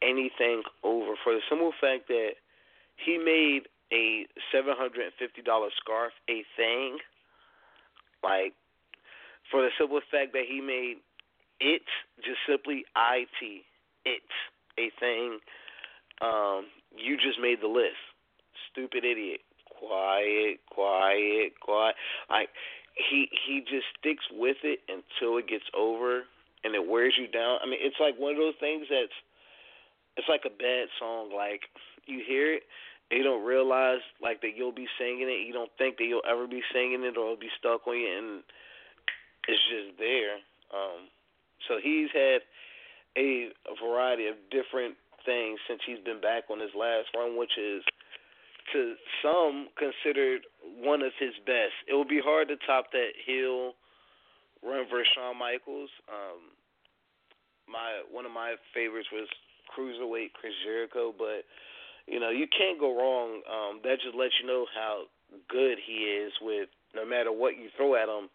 [0.01, 2.37] anything over for the simple fact that
[2.97, 6.97] he made a seven hundred and fifty dollar scarf a thing.
[8.23, 8.53] Like
[9.49, 10.97] for the simple fact that he made
[11.59, 11.81] it
[12.23, 13.63] just simply it
[14.05, 14.21] it
[14.77, 15.39] a thing.
[16.21, 16.65] Um,
[16.97, 18.01] you just made the list.
[18.71, 19.41] Stupid idiot
[19.79, 21.95] quiet, quiet, quiet.
[22.29, 22.49] Like
[22.97, 26.23] he he just sticks with it until it gets over
[26.63, 27.59] and it wears you down.
[27.61, 29.13] I mean, it's like one of those things that's
[30.17, 31.29] it's like a bad song.
[31.33, 31.61] Like
[32.05, 32.63] you hear it,
[33.09, 35.45] and you don't realize like that you'll be singing it.
[35.45, 38.09] You don't think that you'll ever be singing it or it'll be stuck on you,
[38.09, 38.43] and
[39.47, 40.41] it's just there.
[40.73, 41.07] Um,
[41.67, 42.41] so he's had
[43.17, 43.49] a
[43.81, 47.83] variety of different things since he's been back on his last run, which is
[48.73, 50.41] to some considered
[50.79, 51.73] one of his best.
[51.87, 53.73] It would be hard to top that heel
[54.63, 55.89] run versus Shawn Michaels.
[56.09, 56.51] Um,
[57.67, 59.27] my one of my favorites was
[59.71, 61.43] cruiserweight Chris Jericho, but
[62.07, 63.41] you know you can't go wrong.
[63.47, 65.03] Um, that just lets you know how
[65.49, 68.29] good he is with no matter what you throw at him,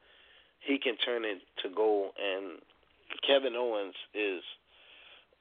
[0.60, 2.12] he can turn it to gold.
[2.20, 2.60] And
[3.26, 4.42] Kevin Owens is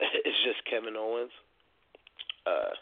[0.00, 1.32] is just Kevin Owens.
[2.46, 2.74] Uh,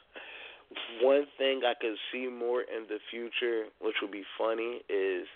[1.02, 5.26] one thing I could see more in the future, which would be funny, is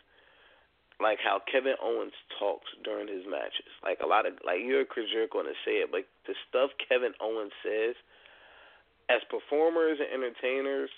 [1.01, 3.67] like how Kevin Owens talks during his matches.
[3.83, 7.13] Like a lot of like you're Chris Jericho to say it, but the stuff Kevin
[7.21, 7.97] Owens says
[9.11, 10.91] as performers and entertainers,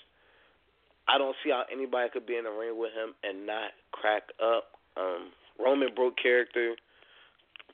[1.07, 4.23] I don't see how anybody could be in the ring with him and not crack
[4.41, 4.77] up.
[4.95, 6.75] Um, Roman broke character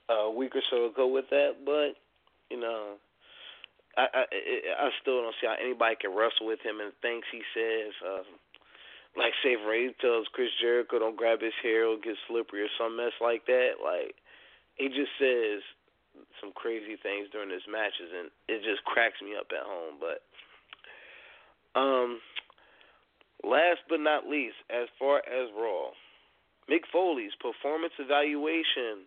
[0.10, 1.96] a week or so ago with that, but
[2.50, 2.96] you know,
[3.98, 7.42] I, I I still don't see how anybody can wrestle with him and things he
[7.54, 7.94] says.
[8.02, 8.26] Uh,
[9.16, 12.98] like say Ray tells Chris Jericho don't grab his hair or get slippery or some
[12.98, 13.78] mess like that.
[13.84, 14.18] Like
[14.76, 15.62] he just says
[16.42, 20.02] some crazy things during his matches and it just cracks me up at home.
[20.02, 20.26] But
[21.78, 22.18] um,
[23.46, 25.94] last but not least, as far as Raw,
[26.70, 29.06] Mick Foley's performance evaluation.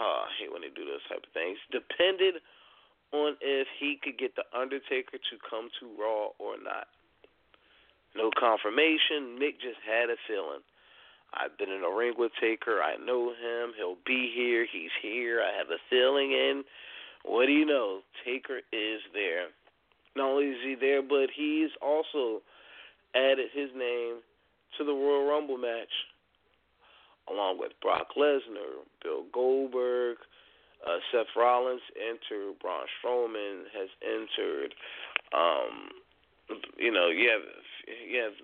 [0.00, 1.58] Oh, I hate when they do those type of things.
[1.70, 2.42] Depended
[3.16, 6.88] on if he could get The Undertaker to come to Raw or not.
[8.16, 9.38] No confirmation.
[9.40, 10.64] Mick just had a feeling.
[11.34, 12.80] I've been in a ring with Taker.
[12.80, 13.72] I know him.
[13.76, 14.66] He'll be here.
[14.70, 15.42] He's here.
[15.42, 16.32] I have a feeling.
[16.32, 16.64] And
[17.24, 18.00] what do you know?
[18.24, 19.48] Taker is there.
[20.16, 22.40] Not only is he there, but he's also
[23.14, 24.22] added his name
[24.78, 25.92] to the Royal Rumble match,
[27.30, 30.16] along with Brock Lesnar, Bill Goldberg,
[30.84, 32.58] uh, Seth Rollins entered.
[32.60, 34.74] Braun Strowman has entered.
[35.32, 35.90] Um,
[36.78, 37.42] you know, you have
[38.08, 38.34] you have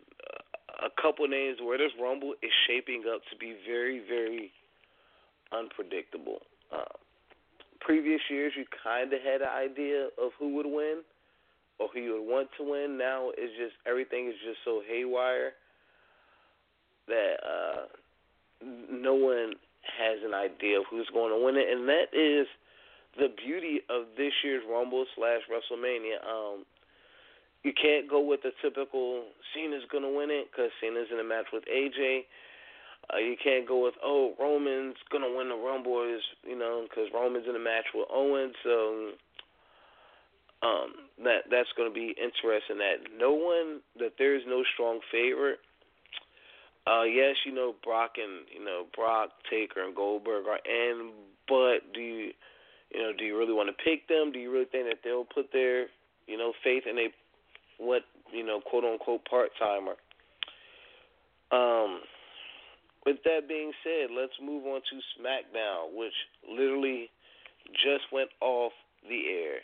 [0.83, 4.51] a couple names where this Rumble is shaping up to be very, very
[5.53, 6.43] unpredictable.
[6.73, 6.97] Uh,
[7.81, 11.03] previous years, you kind of had an idea of who would win
[11.79, 12.99] or who you would want to win.
[12.99, 15.53] Now it's just everything is just so haywire
[17.09, 17.83] that uh,
[18.91, 22.47] no one has an idea of who's going to win it, and that is
[23.19, 26.23] the beauty of this year's Rumble slash WrestleMania.
[26.25, 26.65] Um,
[27.63, 31.25] you can't go with the typical Cena's going to win it because Cena's in a
[31.25, 32.25] match with AJ.
[33.13, 36.87] Uh, you can't go with oh Roman's going to win the Rumble is you know
[36.89, 38.55] because Roman's in a match with Owens.
[38.63, 39.11] So
[40.63, 42.79] um, that that's going to be interesting.
[42.79, 45.59] That no one that there is no strong favorite
[46.87, 51.13] uh, yes, you know Brock and you know Brock, Taker, and Goldberg are in,
[51.49, 52.33] but do you,
[52.93, 54.33] you know, do you really want to pick them?
[54.33, 55.87] Do you really think that they'll put their,
[56.27, 57.09] you know, faith in a
[57.79, 58.03] what
[58.33, 59.95] you know, quote unquote part timer?
[61.53, 62.01] Um,
[63.05, 66.15] with that being said, let's move on to SmackDown, which
[66.49, 67.11] literally
[67.73, 68.73] just went off
[69.09, 69.59] the air.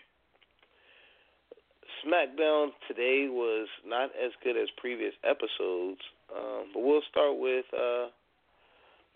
[2.05, 6.01] SmackDown today was not as good as previous episodes.
[6.35, 8.09] Um, but we'll start with, uh,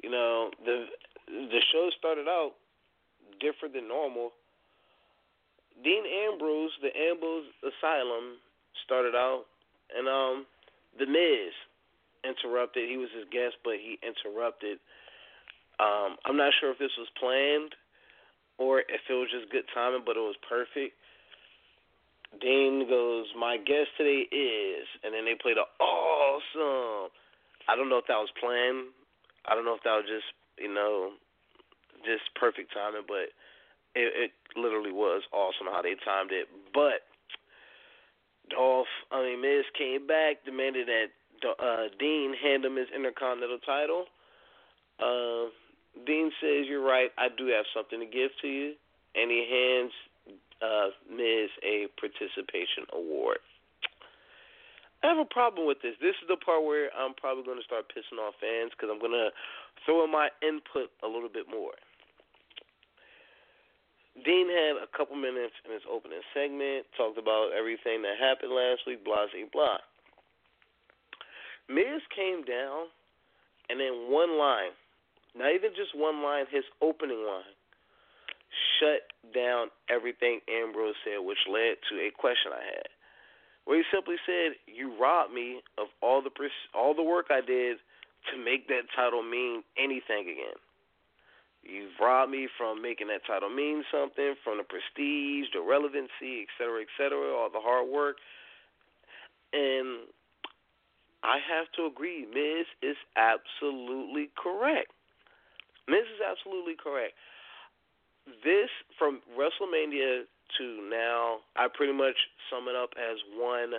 [0.03, 0.87] you know, the
[1.29, 2.53] the show started out
[3.41, 4.33] different than normal.
[5.85, 8.39] Dean Ambrose, the Ambrose Asylum,
[8.85, 9.45] started out,
[9.97, 10.47] and um,
[10.99, 11.53] the Miz
[12.25, 12.89] interrupted.
[12.89, 14.79] He was his guest, but he interrupted.
[15.81, 17.75] Um, I'm not sure if this was planned
[18.59, 20.95] or if it was just good timing, but it was perfect.
[22.41, 27.11] Dean goes, "My guest today is," and then they played a awesome.
[27.69, 28.89] I don't know if that was planned.
[29.47, 30.27] I don't know if that was just
[30.59, 31.13] you know,
[32.05, 33.33] just perfect timing, but
[33.95, 36.49] it, it literally was awesome how they timed it.
[36.75, 37.05] But
[38.51, 41.09] Dolph, I mean Miz came back, demanded that
[41.59, 44.07] uh, Dean hand him his Intercontinental title.
[44.99, 45.51] Uh,
[46.07, 47.11] Dean says, "You're right.
[47.19, 48.75] I do have something to give to you,"
[49.15, 49.93] and he hands
[50.63, 53.39] uh, Miz a participation award.
[55.03, 55.99] I have a problem with this.
[55.99, 59.03] This is the part where I'm probably going to start pissing off fans because I'm
[59.03, 59.35] going to
[59.83, 61.75] throw in my input a little bit more.
[64.23, 68.87] Dean had a couple minutes in his opening segment, talked about everything that happened last
[68.87, 69.81] week, blah, blah, blah.
[71.67, 72.93] Miz came down,
[73.71, 74.77] and then one line,
[75.35, 77.57] not even just one line, his opening line,
[78.79, 82.89] shut down everything Ambrose said, which led to a question I had.
[83.65, 86.31] Where he simply said, "You robbed me of all the
[86.75, 87.79] all the work I did
[88.31, 90.59] to make that title mean anything again.
[91.63, 96.49] You've robbed me from making that title mean something, from the prestige, the relevancy, et
[96.59, 98.19] cetera, et cetera, all the hard work."
[99.53, 100.09] And
[101.23, 104.91] I have to agree, Miz is absolutely correct.
[105.87, 107.15] Miz is absolutely correct.
[108.27, 110.25] This from WrestleMania
[110.59, 112.17] to now, I pretty much
[112.51, 113.75] sum it up as one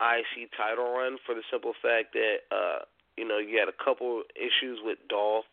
[0.00, 2.84] IC title run for the simple fact that uh,
[3.16, 5.44] you know you had a couple issues with Dolph.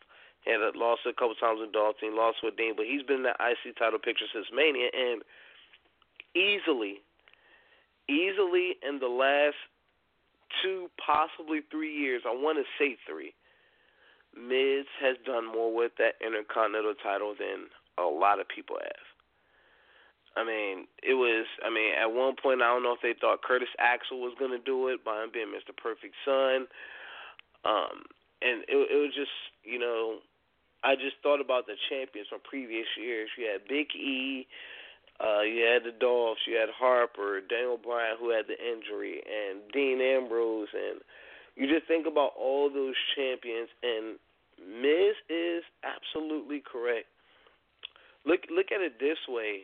[0.43, 3.23] He had lost a couple times with Dolph, and lost with Dean, but he's been
[3.23, 5.21] in the IC title picture since Mania, and
[6.35, 7.03] easily,
[8.07, 9.59] easily in the last
[10.63, 12.23] two, possibly three years.
[12.25, 13.33] I want to say three.
[14.35, 17.67] Miz has done more with that Intercontinental title than
[17.97, 19.07] a lot of people have.
[20.37, 21.47] I mean, it was.
[21.65, 24.51] I mean, at one point, I don't know if they thought Curtis Axel was going
[24.51, 25.75] to do it by him being Mr.
[25.75, 26.67] Perfect Son.
[27.65, 28.05] Um,
[28.41, 29.33] and it, it was just,
[29.63, 30.21] you know,
[30.83, 33.29] I just thought about the champions from previous years.
[33.37, 34.45] You had Big E,
[35.19, 39.61] uh, you had the Dolphs, you had Harper, Daniel Bryan who had the injury, and
[39.73, 41.01] Dean Ambrose, and
[41.55, 44.21] you just think about all those champions, and
[44.61, 47.09] Miz is absolutely correct.
[48.28, 49.63] Look, look at it this way.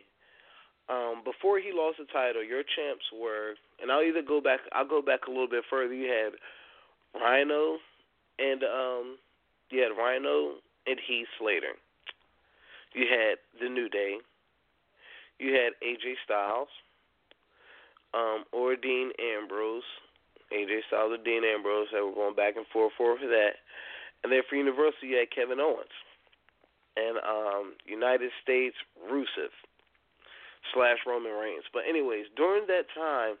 [0.88, 4.88] Um, before he lost the title, your champs were, and I'll either go back, I'll
[4.88, 5.94] go back a little bit further.
[5.94, 6.32] You had
[7.20, 7.78] Rhino,
[8.38, 9.16] and um,
[9.70, 11.76] you had Rhino and Heath Slater.
[12.92, 14.18] You had the New Day
[15.38, 16.68] you had AJ Styles,
[18.12, 19.86] um, or Dean Ambrose.
[20.52, 23.58] AJ Styles or Dean Ambrose that were going back and forth for that.
[24.22, 25.90] And then for Universal, you had Kevin Owens.
[26.96, 28.76] And um, United States,
[29.10, 29.50] Rusev
[30.72, 31.64] slash Roman Reigns.
[31.72, 33.36] But anyways, during that time,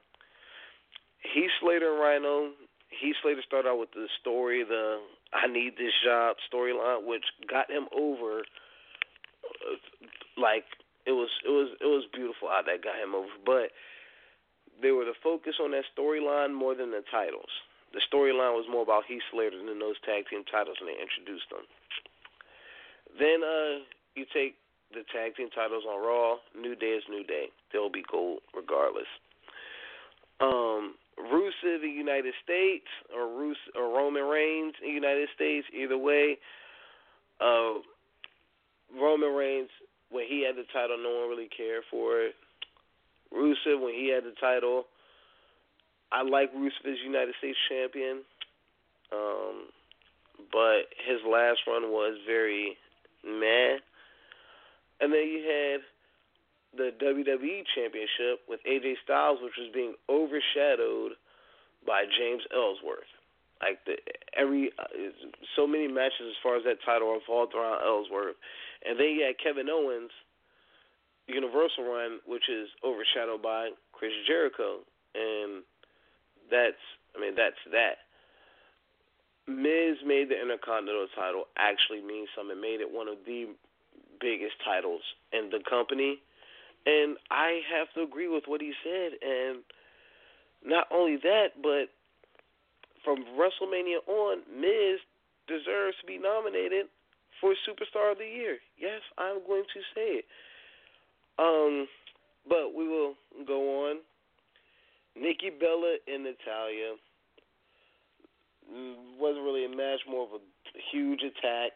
[1.22, 2.50] Heath Slater and Rhino,
[2.90, 5.00] Heath Slater started out with the story, the
[5.32, 9.76] I need this job storyline, which got him over uh,
[10.36, 10.64] like
[11.06, 13.34] it was it was it was beautiful how that got him over.
[13.44, 13.70] But
[14.80, 17.50] they were the focus on that storyline more than the titles.
[17.92, 21.46] The storyline was more about Heath Slater than those tag team titles when they introduced
[21.50, 21.62] them.
[23.18, 23.84] Then uh
[24.14, 24.56] you take
[24.92, 27.46] the tag team titles on Raw, New Day is New Day.
[27.72, 29.10] They'll be gold regardless.
[30.40, 36.38] Um Rusev in United States or Rus or Roman Reigns in United States, either way.
[37.40, 37.80] Uh
[38.94, 39.70] Roman Reigns
[40.10, 42.34] when he had the title, no one really cared for it.
[43.34, 44.84] Rusev, when he had the title,
[46.12, 48.22] I like Rusev as United States champion,
[49.10, 49.66] um,
[50.52, 52.76] but his last run was very
[53.26, 53.80] meh.
[55.00, 55.80] And then you had
[56.76, 61.12] the WWE Championship with AJ Styles, which was being overshadowed
[61.86, 63.10] by James Ellsworth.
[63.62, 63.96] Like the
[64.36, 64.90] every uh,
[65.56, 68.36] so many matches as far as that title revolved around Ellsworth,
[68.84, 70.10] and then you had Kevin Owens
[71.26, 75.62] Universal run, which is overshadowed by Chris Jericho, and
[76.50, 76.82] that's
[77.16, 78.03] I mean that's that.
[79.46, 82.60] Miz made the Intercontinental title actually mean something.
[82.60, 83.46] Made it one of the
[84.20, 86.18] biggest titles in the company,
[86.86, 89.12] and I have to agree with what he said.
[89.20, 89.58] And
[90.64, 91.92] not only that, but
[93.04, 95.00] from WrestleMania on, Miz
[95.46, 96.86] deserves to be nominated
[97.40, 98.58] for Superstar of the Year.
[98.78, 100.24] Yes, I'm going to say it.
[101.38, 101.86] Um,
[102.48, 103.14] but we will
[103.46, 103.96] go on.
[105.16, 106.94] Nikki Bella and Natalya.
[109.18, 110.42] Wasn't really a match, more of a
[110.90, 111.72] huge attack.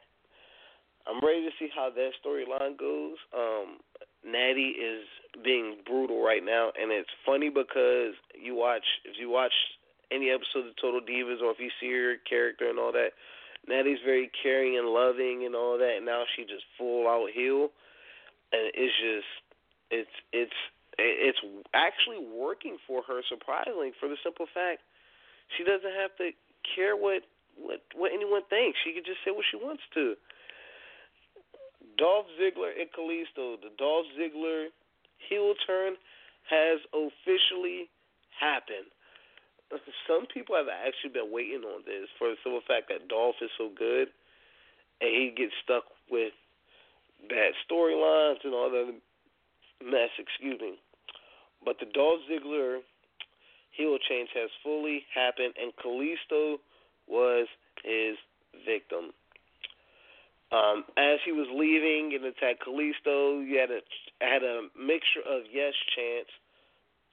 [1.07, 3.17] I'm ready to see how that storyline goes.
[3.33, 3.79] Um,
[4.25, 5.05] Natty is
[5.45, 9.53] being brutal right now, and it's funny because you watch if you watch
[10.11, 13.13] any episode of Total Divas or if you see her character and all that,
[13.67, 15.97] Natty's very caring and loving and all that.
[15.97, 17.71] And now she just full out heel,
[18.53, 19.33] and it's just
[19.91, 20.59] it's it's
[20.99, 21.39] it's
[21.73, 24.83] actually working for her surprisingly for the simple fact
[25.57, 26.31] she doesn't have to
[26.75, 27.23] care what
[27.57, 28.79] what what anyone thinks.
[28.85, 30.15] She can just say what she wants to.
[31.99, 34.71] Dolph Ziggler and Kalisto, the Dolph Ziggler
[35.19, 35.99] heel turn
[36.49, 37.91] has officially
[38.39, 38.89] happened.
[40.09, 43.51] Some people have actually been waiting on this for the simple fact that Dolph is
[43.59, 44.09] so good
[45.01, 46.33] and he gets stuck with
[47.29, 48.95] bad storylines and all that
[49.85, 50.79] mess, excuse me.
[51.65, 52.81] But the Dolph Ziggler
[53.79, 56.59] heel change has fully happened and Kalisto
[57.07, 57.47] was
[57.85, 58.19] his
[58.67, 59.15] victim.
[60.51, 63.81] Um, as he was leaving and attacked Kalisto, you had a
[64.21, 66.29] had a mixture of yes chance,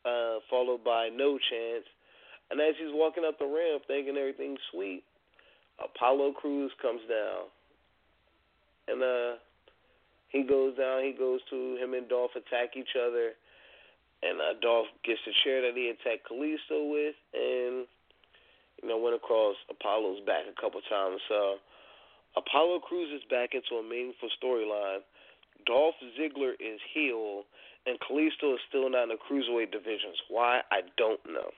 [0.06, 1.86] uh, followed by no chance.
[2.50, 5.04] And as he's walking up the ramp, thinking everything's sweet,
[5.84, 7.52] Apollo Crews comes down,
[8.88, 9.38] and uh,
[10.30, 11.04] he goes down.
[11.04, 13.34] He goes to him and Dolph attack each other,
[14.24, 17.88] and uh, Dolph gets the chair that he attacked Kalisto with, and
[18.82, 21.22] you know went across Apollo's back a couple times.
[21.28, 21.58] So
[22.38, 25.00] Apollo cruises back into a meaningful storyline.
[25.66, 27.44] Dolph Ziggler is heel,
[27.86, 30.18] and Kalisto is still not in the cruiserweight divisions.
[30.30, 30.62] Why?
[30.72, 31.52] I don't know.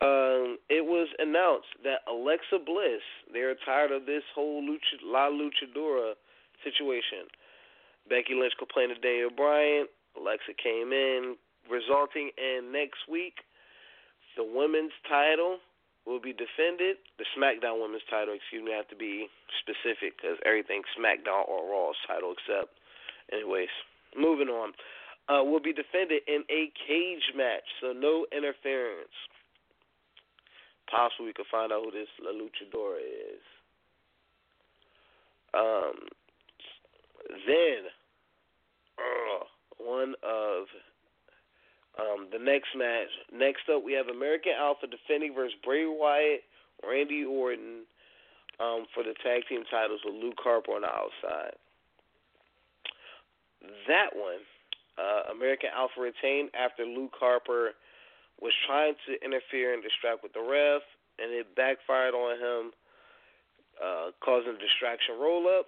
[0.00, 3.02] Um, it was announced that Alexa Bliss,
[3.32, 6.14] they're tired of this whole Lucha, La Luchadora
[6.62, 7.26] situation.
[8.08, 9.86] Becky Lynch complained to Daniel Bryan.
[10.20, 11.36] Alexa came in,
[11.70, 13.34] resulting in next week
[14.38, 15.58] the women's title
[16.06, 16.96] will be defended.
[17.18, 19.26] The SmackDown Women's title, excuse me, I have to be
[19.60, 22.72] specific because everything SmackDown or Raw's title except.
[23.32, 23.68] Anyways,
[24.16, 24.72] moving on.
[25.28, 29.12] Uh, will be defended in a cage match, so no interference.
[30.90, 33.44] Possibly we could find out who this La Luchadora is.
[35.52, 36.08] Um,
[37.44, 37.92] then,
[38.96, 39.44] uh,
[39.78, 40.66] one of
[41.98, 43.10] um, the next match.
[43.32, 46.42] Next up, we have American Alpha defending versus Bray Wyatt,
[46.86, 47.82] Randy Orton
[48.60, 51.54] um, for the tag team titles with Luke Harper on the outside.
[53.88, 54.42] That one,
[54.98, 57.74] uh, American Alpha retained after Luke Harper
[58.40, 60.82] was trying to interfere and distract with the ref,
[61.18, 62.72] and it backfired on him,
[63.82, 65.66] uh, causing a distraction roll up.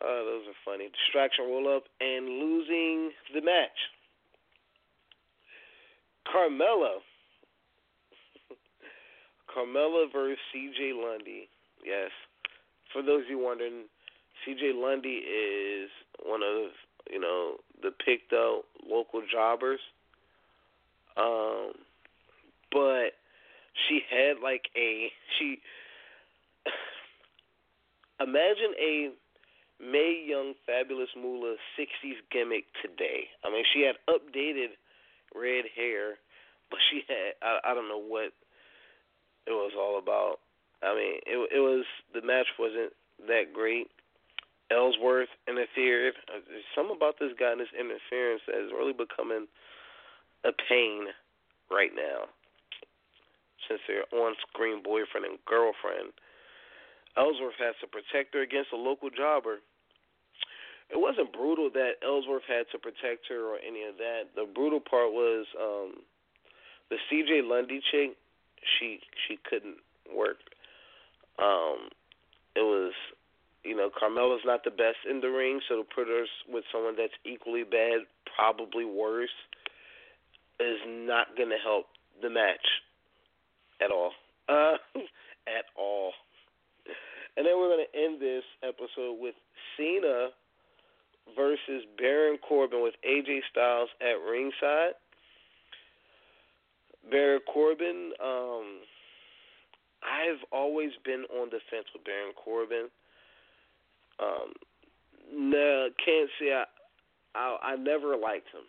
[0.00, 0.88] Uh, those are funny.
[1.04, 3.78] Distraction roll up and losing the match.
[6.26, 6.98] Carmella.
[9.56, 11.48] Carmella versus CJ Lundy.
[11.84, 12.10] Yes.
[12.92, 13.84] For those of you wondering,
[14.46, 15.90] CJ Lundy is
[16.24, 16.70] one of,
[17.10, 19.80] you know, the picked out local jobbers.
[21.16, 21.72] Um
[22.70, 23.16] but
[23.88, 25.58] she had like a she
[28.20, 29.10] imagine a
[29.80, 33.30] Mae Young Fabulous Moolah 60s gimmick today.
[33.44, 34.74] I mean, she had updated
[35.34, 36.18] red hair,
[36.70, 38.34] but she had I, I don't know what
[39.46, 40.42] it was all about.
[40.82, 42.92] I mean, it it was the match wasn't
[43.26, 43.88] that great.
[44.70, 46.14] Ellsworth interfered.
[46.74, 49.48] Something about this guy and his interference that is really becoming
[50.44, 51.08] a pain
[51.70, 52.28] right now.
[53.66, 56.12] Since they're on-screen boyfriend and girlfriend,
[57.16, 59.60] Ellsworth has to protect her against a local jobber
[60.90, 64.32] it wasn't brutal that Ellsworth had to protect her or any of that.
[64.34, 66.02] The brutal part was um
[66.90, 68.16] the CJ Lundy chick,
[68.78, 69.78] she she couldn't
[70.14, 70.38] work.
[71.38, 71.90] Um
[72.56, 72.92] it was
[73.64, 76.94] you know, Carmella's not the best in the ring, so to put her with someone
[76.96, 79.34] that's equally bad, probably worse,
[80.60, 81.86] is not going to help
[82.22, 82.64] the match
[83.82, 84.12] at all.
[84.48, 84.78] Uh,
[85.46, 86.12] at all.
[87.36, 89.34] And then we're going to end this episode with
[89.76, 90.30] Cena
[91.36, 94.94] versus Baron Corbin with AJ Styles at ringside.
[97.10, 98.80] Baron Corbin, um,
[100.02, 102.88] I've always been on the fence with Baron Corbin.
[104.20, 104.52] Um,
[105.32, 106.64] no, can't say I,
[107.34, 108.66] I, I never liked him.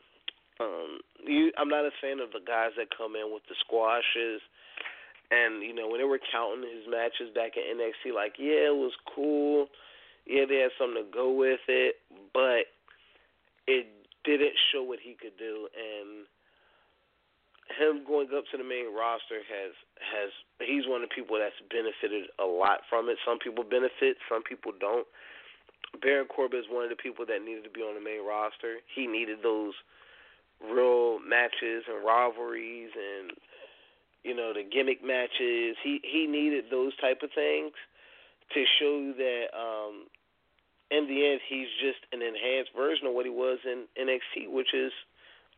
[0.59, 4.41] Um, you, I'm not a fan of the guys that come in with the squashes.
[5.31, 8.75] And you know when they were counting his matches back in NXT, like yeah, it
[8.75, 9.67] was cool
[10.29, 11.97] yeah, they had something to go with it,
[12.31, 12.69] but
[13.65, 13.89] it
[14.23, 15.65] didn't show what he could do.
[15.73, 16.29] And
[17.73, 20.29] him going up to the main roster has has
[20.61, 23.17] he's one of the people that's benefited a lot from it.
[23.25, 25.09] Some people benefit, some people don't.
[26.01, 28.85] Baron Corbin is one of the people that needed to be on the main roster.
[28.93, 29.73] He needed those
[30.61, 33.33] real matches and rivalries and
[34.21, 35.77] you know the gimmick matches.
[35.81, 37.73] He he needed those type of things
[38.53, 40.09] to show that um
[40.91, 44.73] in the end he's just an enhanced version of what he was in NXT, which
[44.73, 44.91] is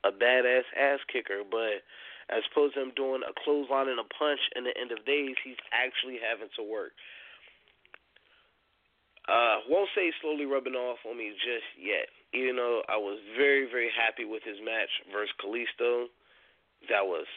[0.03, 1.43] a badass ass kicker.
[1.47, 1.83] But
[2.31, 5.35] as opposed to him doing a clothesline and a punch in the end of days,
[5.43, 6.91] he's actually having to work.
[9.29, 12.09] Uh, won't say slowly rubbing off on me just yet.
[12.33, 16.07] Even though I was very, very happy with his match versus Kalisto,
[16.89, 17.27] that was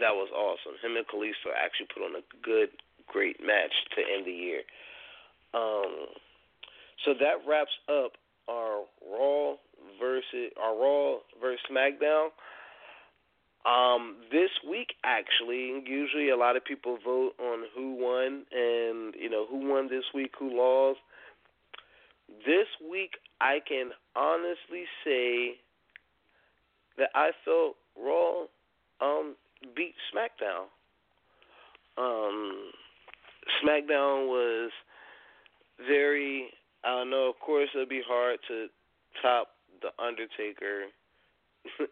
[0.00, 0.80] that was awesome.
[0.80, 2.70] Him and Kalisto actually put on a good,
[3.06, 4.62] great match to end the year.
[5.52, 6.16] Um,
[7.04, 8.12] so that wraps up
[8.48, 9.54] our Raw
[10.00, 12.28] versus our Raw versus SmackDown.
[13.66, 19.30] Um, this week, actually, usually a lot of people vote on who won and you
[19.30, 21.00] know who won this week, who lost.
[22.46, 25.54] This week, I can honestly say
[26.98, 28.44] that I felt Raw
[29.00, 29.34] um,
[29.74, 30.66] beat SmackDown.
[31.96, 32.70] Um,
[33.64, 34.70] SmackDown was
[35.86, 36.50] very.
[36.84, 37.28] I don't know.
[37.28, 38.68] Of course, it'll be hard to
[39.22, 39.48] top
[39.80, 40.92] the Undertaker and,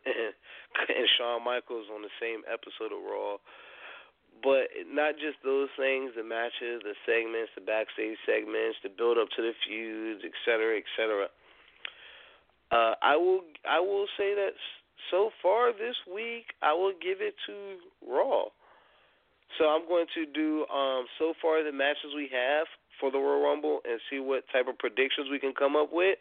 [0.89, 3.37] and Shawn Michaels on the same episode of Raw.
[4.43, 9.29] But not just those things, the matches, the segments, the backstage segments, the build up
[9.37, 11.29] to the feuds, et cetera, et cetera.
[12.73, 14.57] Uh, I will I will say that
[15.11, 17.55] so far this week I will give it to
[18.09, 18.49] Raw.
[19.61, 22.67] So I'm going to do um, so far the matches we have
[23.03, 26.17] for the Royal Rumble and see what type of predictions we can come up with.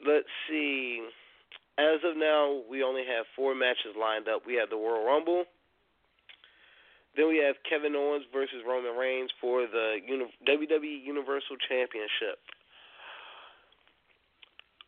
[0.00, 1.04] Let's see.
[1.76, 4.48] As of now, we only have four matches lined up.
[4.48, 5.44] We have the Royal Rumble.
[7.16, 10.00] Then we have Kevin Owens versus Roman Reigns for the
[10.48, 12.40] WWE Universal Championship.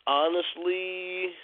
[0.06, 1.36] Honestly,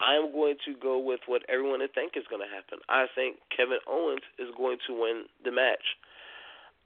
[0.00, 2.78] I'm going to go with what everyone think is going to happen.
[2.88, 5.96] I think Kevin Owens is going to win the match.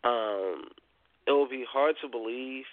[0.05, 0.69] Um,
[1.27, 2.64] it will be hard to believe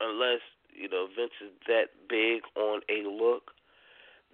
[0.00, 0.40] unless
[0.74, 3.52] you know Vince is that big on a look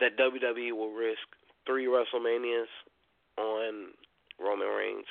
[0.00, 1.20] that WWE will risk
[1.66, 2.70] three WrestleManias
[3.36, 3.88] on
[4.40, 5.06] Roman Reigns.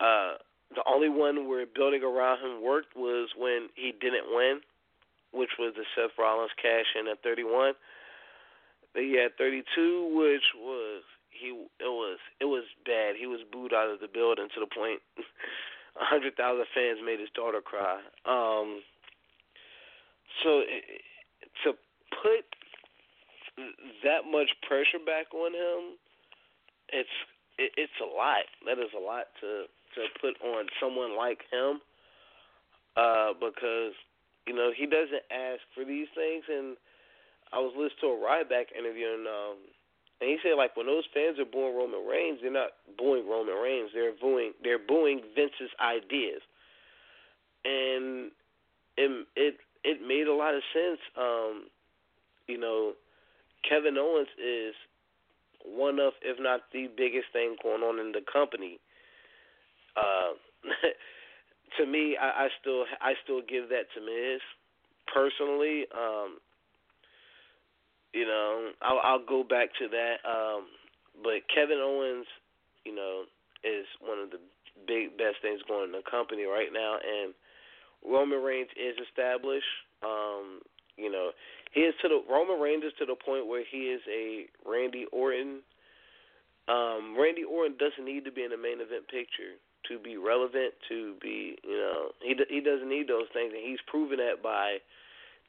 [0.00, 0.34] Uh,
[0.74, 4.60] the only one where building around him worked was when he didn't win,
[5.32, 7.74] which was the Seth Rollins cash in at 31.
[8.94, 11.48] He had 32, which was he
[11.80, 13.14] it was it was bad.
[13.18, 15.00] He was booed out of the building to the point
[16.00, 18.00] a hundred thousand fans made his daughter cry.
[18.26, 18.82] Um,
[20.42, 20.62] so
[21.64, 21.72] to
[22.22, 22.44] put
[24.02, 25.96] that much pressure back on him,
[26.90, 27.16] it's
[27.58, 28.46] it, it's a lot.
[28.66, 31.80] That is a lot to to put on someone like him,
[32.96, 33.94] uh, because
[34.46, 36.44] you know he doesn't ask for these things.
[36.50, 36.76] And
[37.52, 39.58] I was listening to a Ryback interview, and um,
[40.24, 43.56] and he said like when those fans are booing Roman Reigns, they're not booing Roman
[43.56, 43.90] Reigns.
[43.92, 46.40] They're booing they're booing Vince's ideas,
[47.64, 48.32] and
[48.96, 51.00] it it it made a lot of sense.
[51.14, 51.68] Um,
[52.48, 52.94] you know,
[53.68, 54.72] Kevin Owens is
[55.64, 58.80] one of, if not the biggest thing going on in the company.
[59.96, 60.40] Uh,
[61.78, 64.40] to me, I, I still I still give that to Miz
[65.12, 65.84] personally.
[65.92, 66.38] Um,
[68.14, 70.22] you know, I'll, I'll go back to that.
[70.22, 70.70] Um,
[71.22, 72.26] but Kevin Owens,
[72.86, 73.24] you know,
[73.66, 74.38] is one of the
[74.86, 77.34] big best things going in the company right now, and
[78.06, 79.66] Roman Reigns is established.
[80.02, 80.62] Um,
[80.96, 81.30] you know,
[81.72, 85.06] he is to the Roman Reigns is to the point where he is a Randy
[85.10, 85.60] Orton.
[86.68, 89.58] Um, Randy Orton doesn't need to be in the main event picture
[89.90, 90.72] to be relevant.
[90.88, 94.78] To be, you know, he he doesn't need those things, and he's proven that by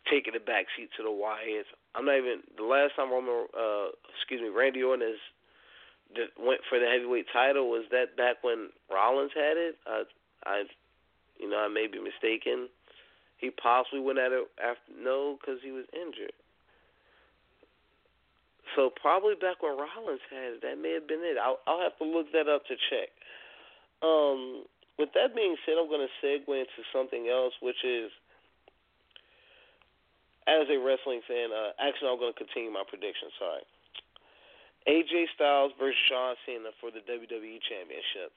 [0.10, 1.70] taking the back seat to the Wyatts.
[1.96, 5.16] I'm not even the last time Roman, uh, excuse me, Randy Orton
[6.16, 9.76] that went for the heavyweight title was that back when Rollins had it.
[9.88, 10.04] Uh,
[10.46, 10.64] I,
[11.40, 12.68] you know, I may be mistaken.
[13.38, 16.36] He possibly went at it after no, because he was injured.
[18.76, 21.38] So probably back when Rollins had it, that may have been it.
[21.40, 23.10] I'll, I'll have to look that up to check.
[24.04, 24.68] Um,
[25.00, 28.12] with that being said, I'm going to segue into something else, which is
[30.48, 31.50] as a wrestling fan.
[31.52, 33.30] Uh, actually, I'm going to continue my prediction.
[33.38, 33.66] Sorry.
[34.86, 38.32] AJ Styles versus John Cena for the WWE Championship.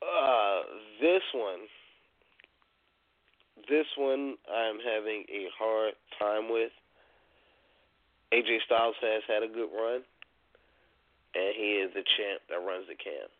[0.00, 0.60] Uh,
[1.00, 1.68] this one
[3.68, 6.72] this one I'm having a hard time with.
[8.32, 10.02] AJ Styles has had a good run,
[11.34, 13.30] and he is the champ that runs the camp.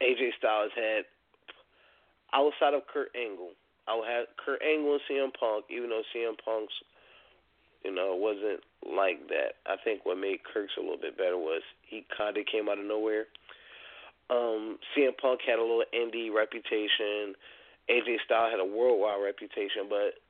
[0.00, 1.04] AJ Styles had,
[2.32, 3.50] outside of Kurt Angle,
[3.90, 6.74] I would have Kurt Angle and CM Punk, even though CM Punk's,
[7.82, 9.58] you know, wasn't like that.
[9.66, 12.78] I think what made Kurt's a little bit better was he kind of came out
[12.78, 13.26] of nowhere.
[14.30, 17.34] Um, CM Punk had a little indie reputation.
[17.90, 20.22] AJ Styles had a worldwide reputation, but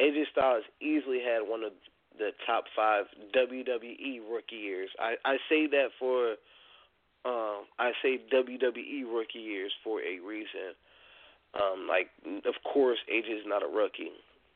[0.00, 1.72] AJ Styles easily had one of
[2.16, 3.04] the top five
[3.36, 4.88] WWE rookie years.
[4.98, 6.36] I, I say that for
[7.26, 10.72] um, I say WWE rookie years for a reason.
[11.54, 12.10] Um, like,
[12.46, 14.10] of course, AJ is not a rookie,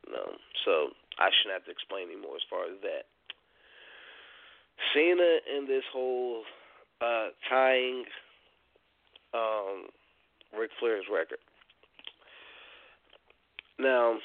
[0.09, 0.35] um,
[0.65, 3.07] so I shouldn't have to explain anymore as far as that.
[4.95, 6.43] Cena and this whole
[7.01, 8.05] uh, tying
[9.35, 9.87] um,
[10.59, 11.39] Ric Flair's record.
[13.79, 14.19] Now,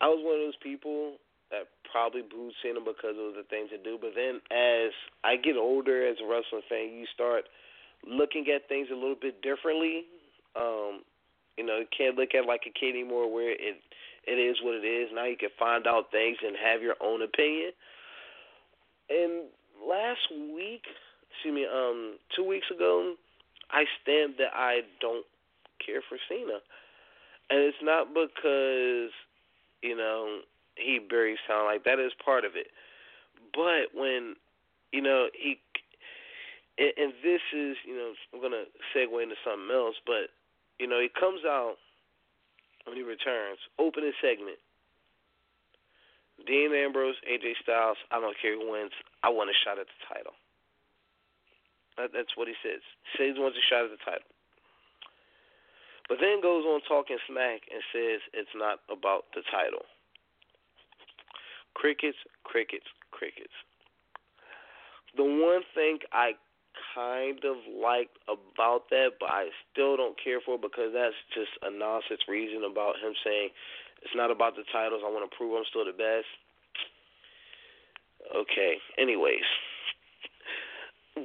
[0.00, 1.16] I was one of those people
[1.50, 3.98] that probably booed Cena because it was the thing to do.
[4.00, 4.94] But then as
[5.24, 7.44] I get older as a wrestling fan, you start
[8.06, 10.06] looking at things a little bit differently.
[10.56, 11.02] Um,
[11.60, 13.76] you know, you can't look at like a kid anymore where it
[14.24, 15.10] it is what it is.
[15.12, 17.72] Now you can find out things and have your own opinion.
[19.10, 19.44] And
[19.76, 20.88] last week,
[21.28, 23.14] excuse me, um, two weeks ago,
[23.70, 25.26] I stand that I don't
[25.84, 26.64] care for Cena.
[27.50, 29.12] And it's not because,
[29.82, 30.40] you know,
[30.76, 32.68] he buries sound like that is part of it.
[33.52, 34.36] But when,
[34.92, 35.60] you know, he
[36.78, 38.64] and this is, you know, I'm gonna
[38.96, 40.32] segue into something else, but
[40.80, 41.76] you know, he comes out
[42.88, 44.56] when he returns, opening segment.
[46.48, 48.96] Dean Ambrose, AJ Styles, I don't care who wins.
[49.22, 50.32] I want a shot at the title.
[52.00, 52.80] That, that's what he says.
[53.12, 54.32] He says he wants a shot at the title.
[56.08, 59.84] But then goes on talking smack and says it's not about the title.
[61.76, 63.54] Crickets, crickets, crickets.
[65.14, 66.40] The one thing I
[66.94, 71.50] kind of liked about that, but I still don't care for it because that's just
[71.62, 73.50] a nonsense reason about him saying
[74.02, 75.02] it's not about the titles.
[75.04, 76.28] I want to prove I'm still the best.
[78.34, 78.78] Okay.
[78.98, 79.46] Anyways,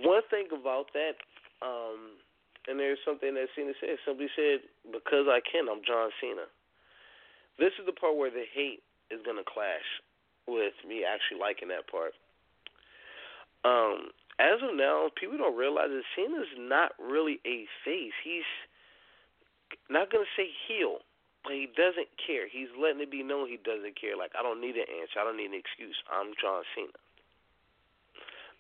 [0.04, 1.16] one thing about that,
[1.62, 2.18] um,
[2.68, 3.98] and there's something that Cena said.
[4.06, 6.48] Somebody said, "Because I can, I'm John Cena."
[7.58, 9.86] This is the part where the hate is gonna clash
[10.48, 12.14] with me actually liking that part.
[13.64, 18.16] Um, as of now, people don't realize that Cena's not really a face.
[18.24, 18.48] He's
[19.90, 21.00] not gonna say heel,
[21.44, 22.48] but he doesn't care.
[22.48, 24.18] He's letting it be known he doesn't care.
[24.18, 25.20] Like I don't need an answer.
[25.20, 25.96] I don't need an excuse.
[26.12, 26.92] I'm John Cena.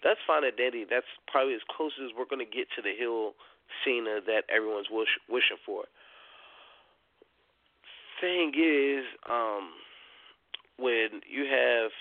[0.03, 0.85] That's fine and dandy.
[0.87, 3.33] That's probably as close as we're gonna get to the heel
[3.83, 5.85] Cena that everyone's wish, wishing for.
[8.21, 9.75] Thing is, um,
[10.77, 11.91] when you have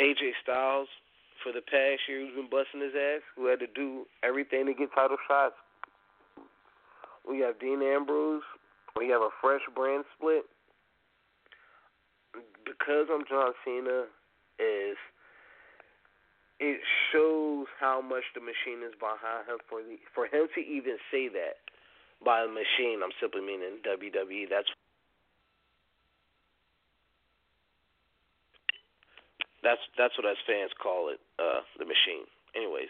[0.00, 0.88] AJ Styles
[1.42, 4.74] for the past year who's been busting his ass, who had to do everything to
[4.74, 5.54] get title shots.
[7.28, 8.42] We have Dean Ambrose.
[8.96, 10.44] We have a fresh brand split.
[12.64, 14.06] Because I'm John Cena,
[14.58, 14.96] is
[16.60, 16.80] it
[17.10, 21.26] shows how much the machine is behind him for the for him to even say
[21.32, 21.56] that
[22.24, 23.00] by the machine.
[23.02, 24.44] I'm simply meaning WWE.
[24.48, 24.68] That's
[29.62, 32.24] That's that's what us fans call it, uh, the machine.
[32.56, 32.88] Anyways,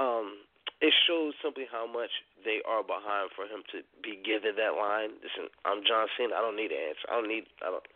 [0.00, 0.44] um,
[0.80, 2.10] it shows simply how much
[2.44, 5.16] they are behind for him to be given that line.
[5.20, 6.36] Listen, I'm John Cena.
[6.36, 7.06] I don't need an answer.
[7.08, 7.44] I don't need.
[7.60, 7.86] I don't.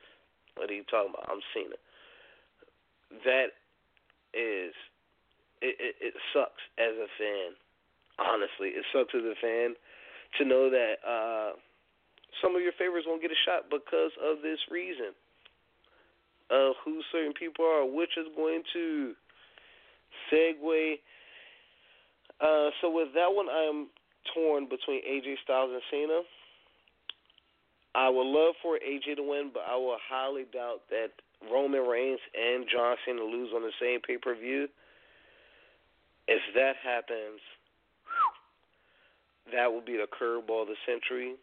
[0.56, 1.28] What are you talking about?
[1.28, 1.76] I'm Cena.
[3.24, 3.56] That
[4.32, 4.72] is,
[5.60, 7.56] it, it, it sucks as a fan.
[8.20, 9.74] Honestly, it sucks as a fan
[10.38, 11.56] to know that uh,
[12.38, 15.16] some of your favorites won't get a shot because of this reason
[16.50, 19.12] of who certain people are, which is going to
[20.32, 20.94] segue.
[22.40, 23.88] Uh, so with that one, I am
[24.34, 26.20] torn between AJ Styles and Cena.
[27.94, 31.10] I would love for AJ to win, but I will highly doubt that
[31.50, 34.68] Roman Reigns and John Cena lose on the same pay per view.
[36.28, 37.40] If that happens,
[39.52, 41.34] that will be the curveball of the century.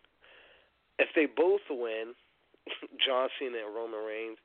[0.99, 2.13] If they both win,
[3.05, 4.37] John Cena and Roman Reigns,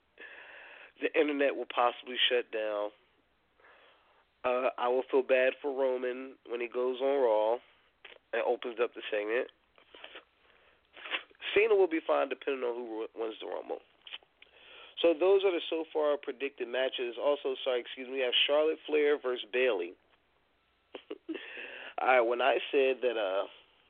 [1.22, 2.90] internet will possibly shut down.
[4.42, 7.62] Uh, I will feel bad for Roman when he goes on Raw
[8.34, 9.46] and opens up the segment.
[11.54, 13.78] Cena will be fine depending on who wins the Rumble.
[15.00, 17.14] So those are the so far predicted matches.
[17.18, 19.94] Also, sorry, excuse me, we have Charlotte Flair versus Bayley.
[22.02, 23.46] All right, when I said that, uh,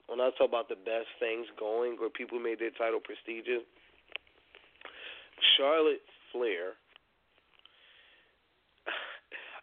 [0.07, 3.65] when I talk about the best things going or people made their title prestigious,
[5.57, 6.77] Charlotte Flair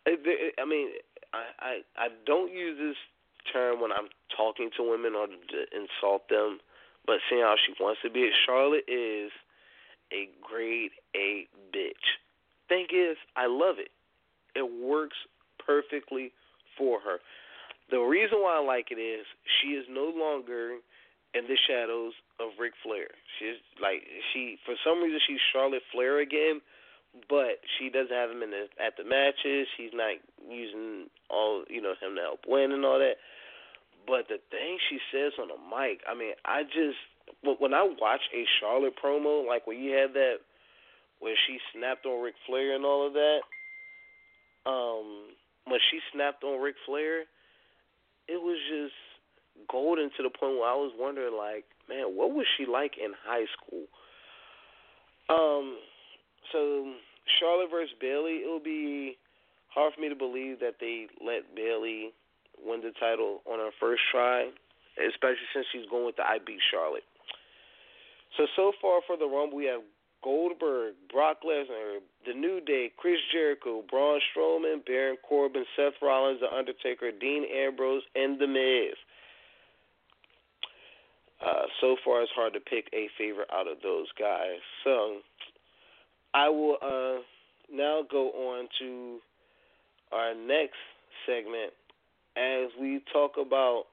[0.08, 0.90] I mean,
[1.34, 2.98] I, I I don't use this
[3.52, 6.60] term when I'm talking to women or to insult them,
[7.06, 9.32] but seeing how she wants to be, Charlotte is
[10.12, 12.18] a grade A bitch.
[12.68, 13.90] Thing is, I love it.
[14.56, 15.18] It works
[15.64, 16.32] perfectly
[16.78, 17.18] for her.
[17.92, 19.26] The reason why I like it is
[19.62, 20.78] she is no longer
[21.34, 23.08] in the shadows of Ric Flair.
[23.38, 26.62] She's like she for some reason she's Charlotte Flair again,
[27.28, 29.68] but she doesn't have him in the at the matches.
[29.78, 30.18] She's not
[30.50, 33.18] using all you know him to help win and all that.
[34.08, 36.98] But the thing she says on the mic, I mean, I just
[37.44, 40.38] when I watch a Charlotte promo, like when you had that
[41.20, 43.40] where she snapped on Ric Flair and all of that,
[44.66, 45.36] um,
[45.66, 47.22] when she snapped on Ric Flair,
[48.28, 48.96] it was just
[49.70, 53.12] golden to the point where I was wondering, like, man, what was she like in
[53.26, 53.86] high school?
[55.30, 55.78] Um,
[56.52, 56.94] so
[57.40, 59.18] Charlotte versus Bayley, it will be
[59.70, 62.12] hard for me to believe that they let Bayley
[62.64, 64.50] win the title on her first try,
[64.98, 67.06] especially since she's going with the I beat Charlotte.
[68.38, 69.82] So so far for the Rumble, we have
[70.24, 76.54] Goldberg, Brock Lesnar, The New Day, Chris Jericho, Braun Strowman, Baron Corbin, Seth Rollins, The
[76.54, 78.96] Undertaker, Dean Ambrose, and The Miz.
[81.40, 84.60] Uh, so far, it's hard to pick a favorite out of those guys.
[84.84, 85.20] So
[86.34, 87.22] I will uh,
[87.72, 89.18] now go on to
[90.12, 90.78] our next
[91.26, 91.74] segment
[92.38, 93.84] as we talk about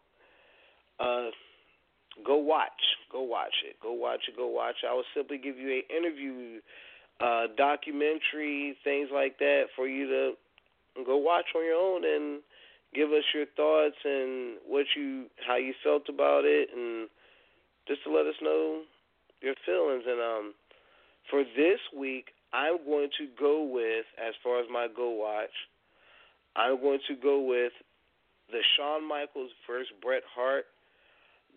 [1.01, 1.31] uh,
[2.25, 2.71] go watch,
[3.13, 4.87] go watch it, go watch it, go watch it.
[4.87, 6.61] I will simply give you a interview,
[7.21, 12.43] uh, documentary, things like that for you to go watch on your own and
[12.95, 17.09] give us your thoughts and what you how you felt about it and
[17.87, 18.83] just to let us know
[19.43, 20.55] your feelings and um
[21.31, 25.55] for this week I'm going to go with as far as my go watch
[26.55, 27.73] I'm going to go with
[28.51, 30.65] the Shawn Michaels versus Bret Hart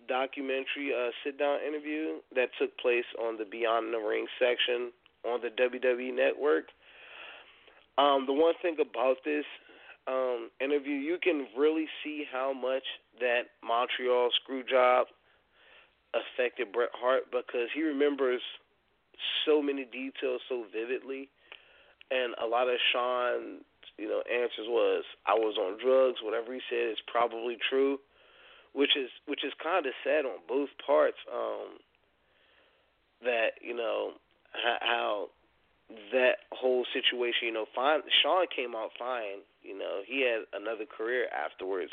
[0.07, 4.91] documentary uh, sit down interview that took place on the Beyond the Ring section
[5.25, 6.65] on the WWE network.
[7.97, 9.45] Um, the one thing about this
[10.07, 12.83] um, interview, you can really see how much
[13.19, 15.07] that Montreal screw job
[16.13, 18.41] affected Bret Hart because he remembers
[19.45, 21.29] so many details so vividly,
[22.11, 23.61] and a lot of Shawn,
[23.97, 26.19] you know, answers was I was on drugs.
[26.23, 27.99] Whatever he said is probably true
[28.73, 31.17] which is which is kind of sad on both parts.
[31.31, 31.79] Um,
[33.23, 34.13] that you know
[34.53, 35.27] how,
[36.11, 38.01] that whole situation, you know, fine.
[38.23, 39.43] Shawn came out fine.
[39.61, 41.91] You know, he had another career afterwards,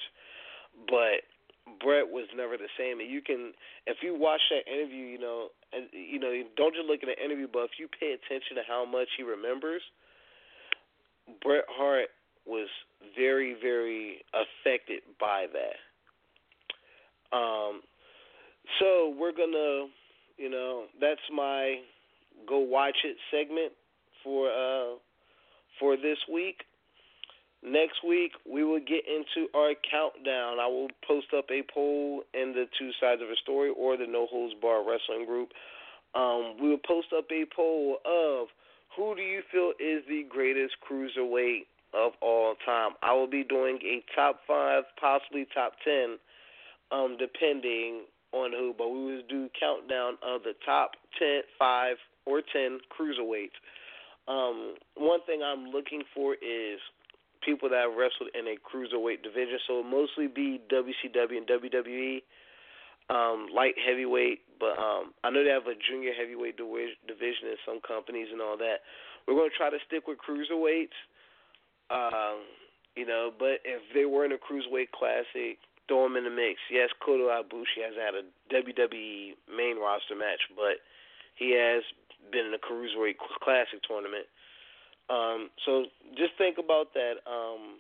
[0.87, 1.27] but
[1.83, 3.01] Bret was never the same.
[3.01, 3.53] And you can,
[3.87, 7.25] if you watch that interview, you know, and you know, don't just look at the
[7.25, 9.83] interview, but if you pay attention to how much he remembers,
[11.43, 12.09] Bret Hart
[12.47, 12.69] was
[13.17, 17.37] very, very affected by that.
[17.37, 17.83] Um,
[18.79, 19.91] so we're gonna,
[20.37, 21.81] you know, that's my
[22.49, 23.73] go watch it segment
[24.23, 24.97] for uh
[25.81, 26.63] for this week.
[27.63, 30.59] Next week we will get into our countdown.
[30.61, 34.07] I will post up a poll in the two sides of a story or the
[34.07, 35.51] No Holds Barred Wrestling group.
[36.15, 38.49] Um, we will post up a poll of
[38.97, 42.93] who do you feel is the greatest cruiserweight of all time.
[43.03, 46.19] I will be doing a top five, possibly top ten
[46.93, 48.03] um, depending
[48.33, 51.97] on who, but we will do countdown of the top ten, five
[52.27, 53.57] or 10 cruiserweights.
[54.29, 56.81] Um, one thing I'm looking for is
[57.45, 62.23] people that wrestled in a cruiserweight division, so mostly be WCW and WWE,
[63.09, 67.81] um, light heavyweight, but um, I know they have a junior heavyweight division in some
[67.87, 68.83] companies and all that.
[69.27, 70.97] We're going to try to stick with cruiserweights,
[71.91, 72.43] um,
[72.97, 75.59] you know, but if they were in a cruiserweight classic,
[75.89, 76.59] throw him in the mix.
[76.71, 80.83] Yes, Kota Ibushi has had a WWE main roster match, but
[81.37, 81.83] he has
[82.33, 84.27] been in a Cruiserweight Classic tournament.
[85.09, 85.85] Um, so
[86.17, 87.23] just think about that.
[87.27, 87.79] Um,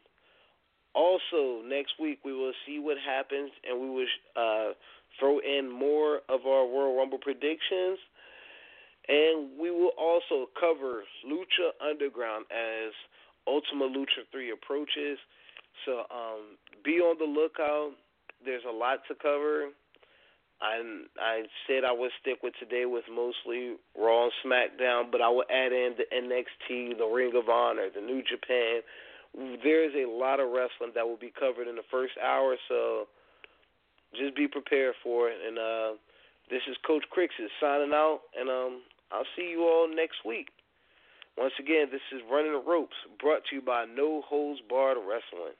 [0.95, 4.07] also, next week we will see what happens, and we will
[4.37, 4.73] uh,
[5.19, 7.99] throw in more of our Royal Rumble predictions.
[9.09, 12.93] And we will also cover Lucha Underground as
[13.47, 15.19] Ultima Lucha 3 approaches.
[15.85, 17.93] So um, be on the lookout.
[18.45, 19.71] There's a lot to cover.
[20.61, 20.81] I
[21.21, 25.45] I said I would stick with today with mostly Raw and SmackDown, but I will
[25.51, 28.81] add in the NXT, the Ring of Honor, the New Japan.
[29.63, 33.07] There is a lot of wrestling that will be covered in the first hour, so
[34.15, 35.37] just be prepared for it.
[35.47, 36.01] And uh,
[36.49, 38.81] this is Coach Crixus signing out, and um,
[39.13, 40.49] I'll see you all next week.
[41.37, 45.53] Once again, this is Running the Ropes, brought to you by No Holds Barred Wrestling.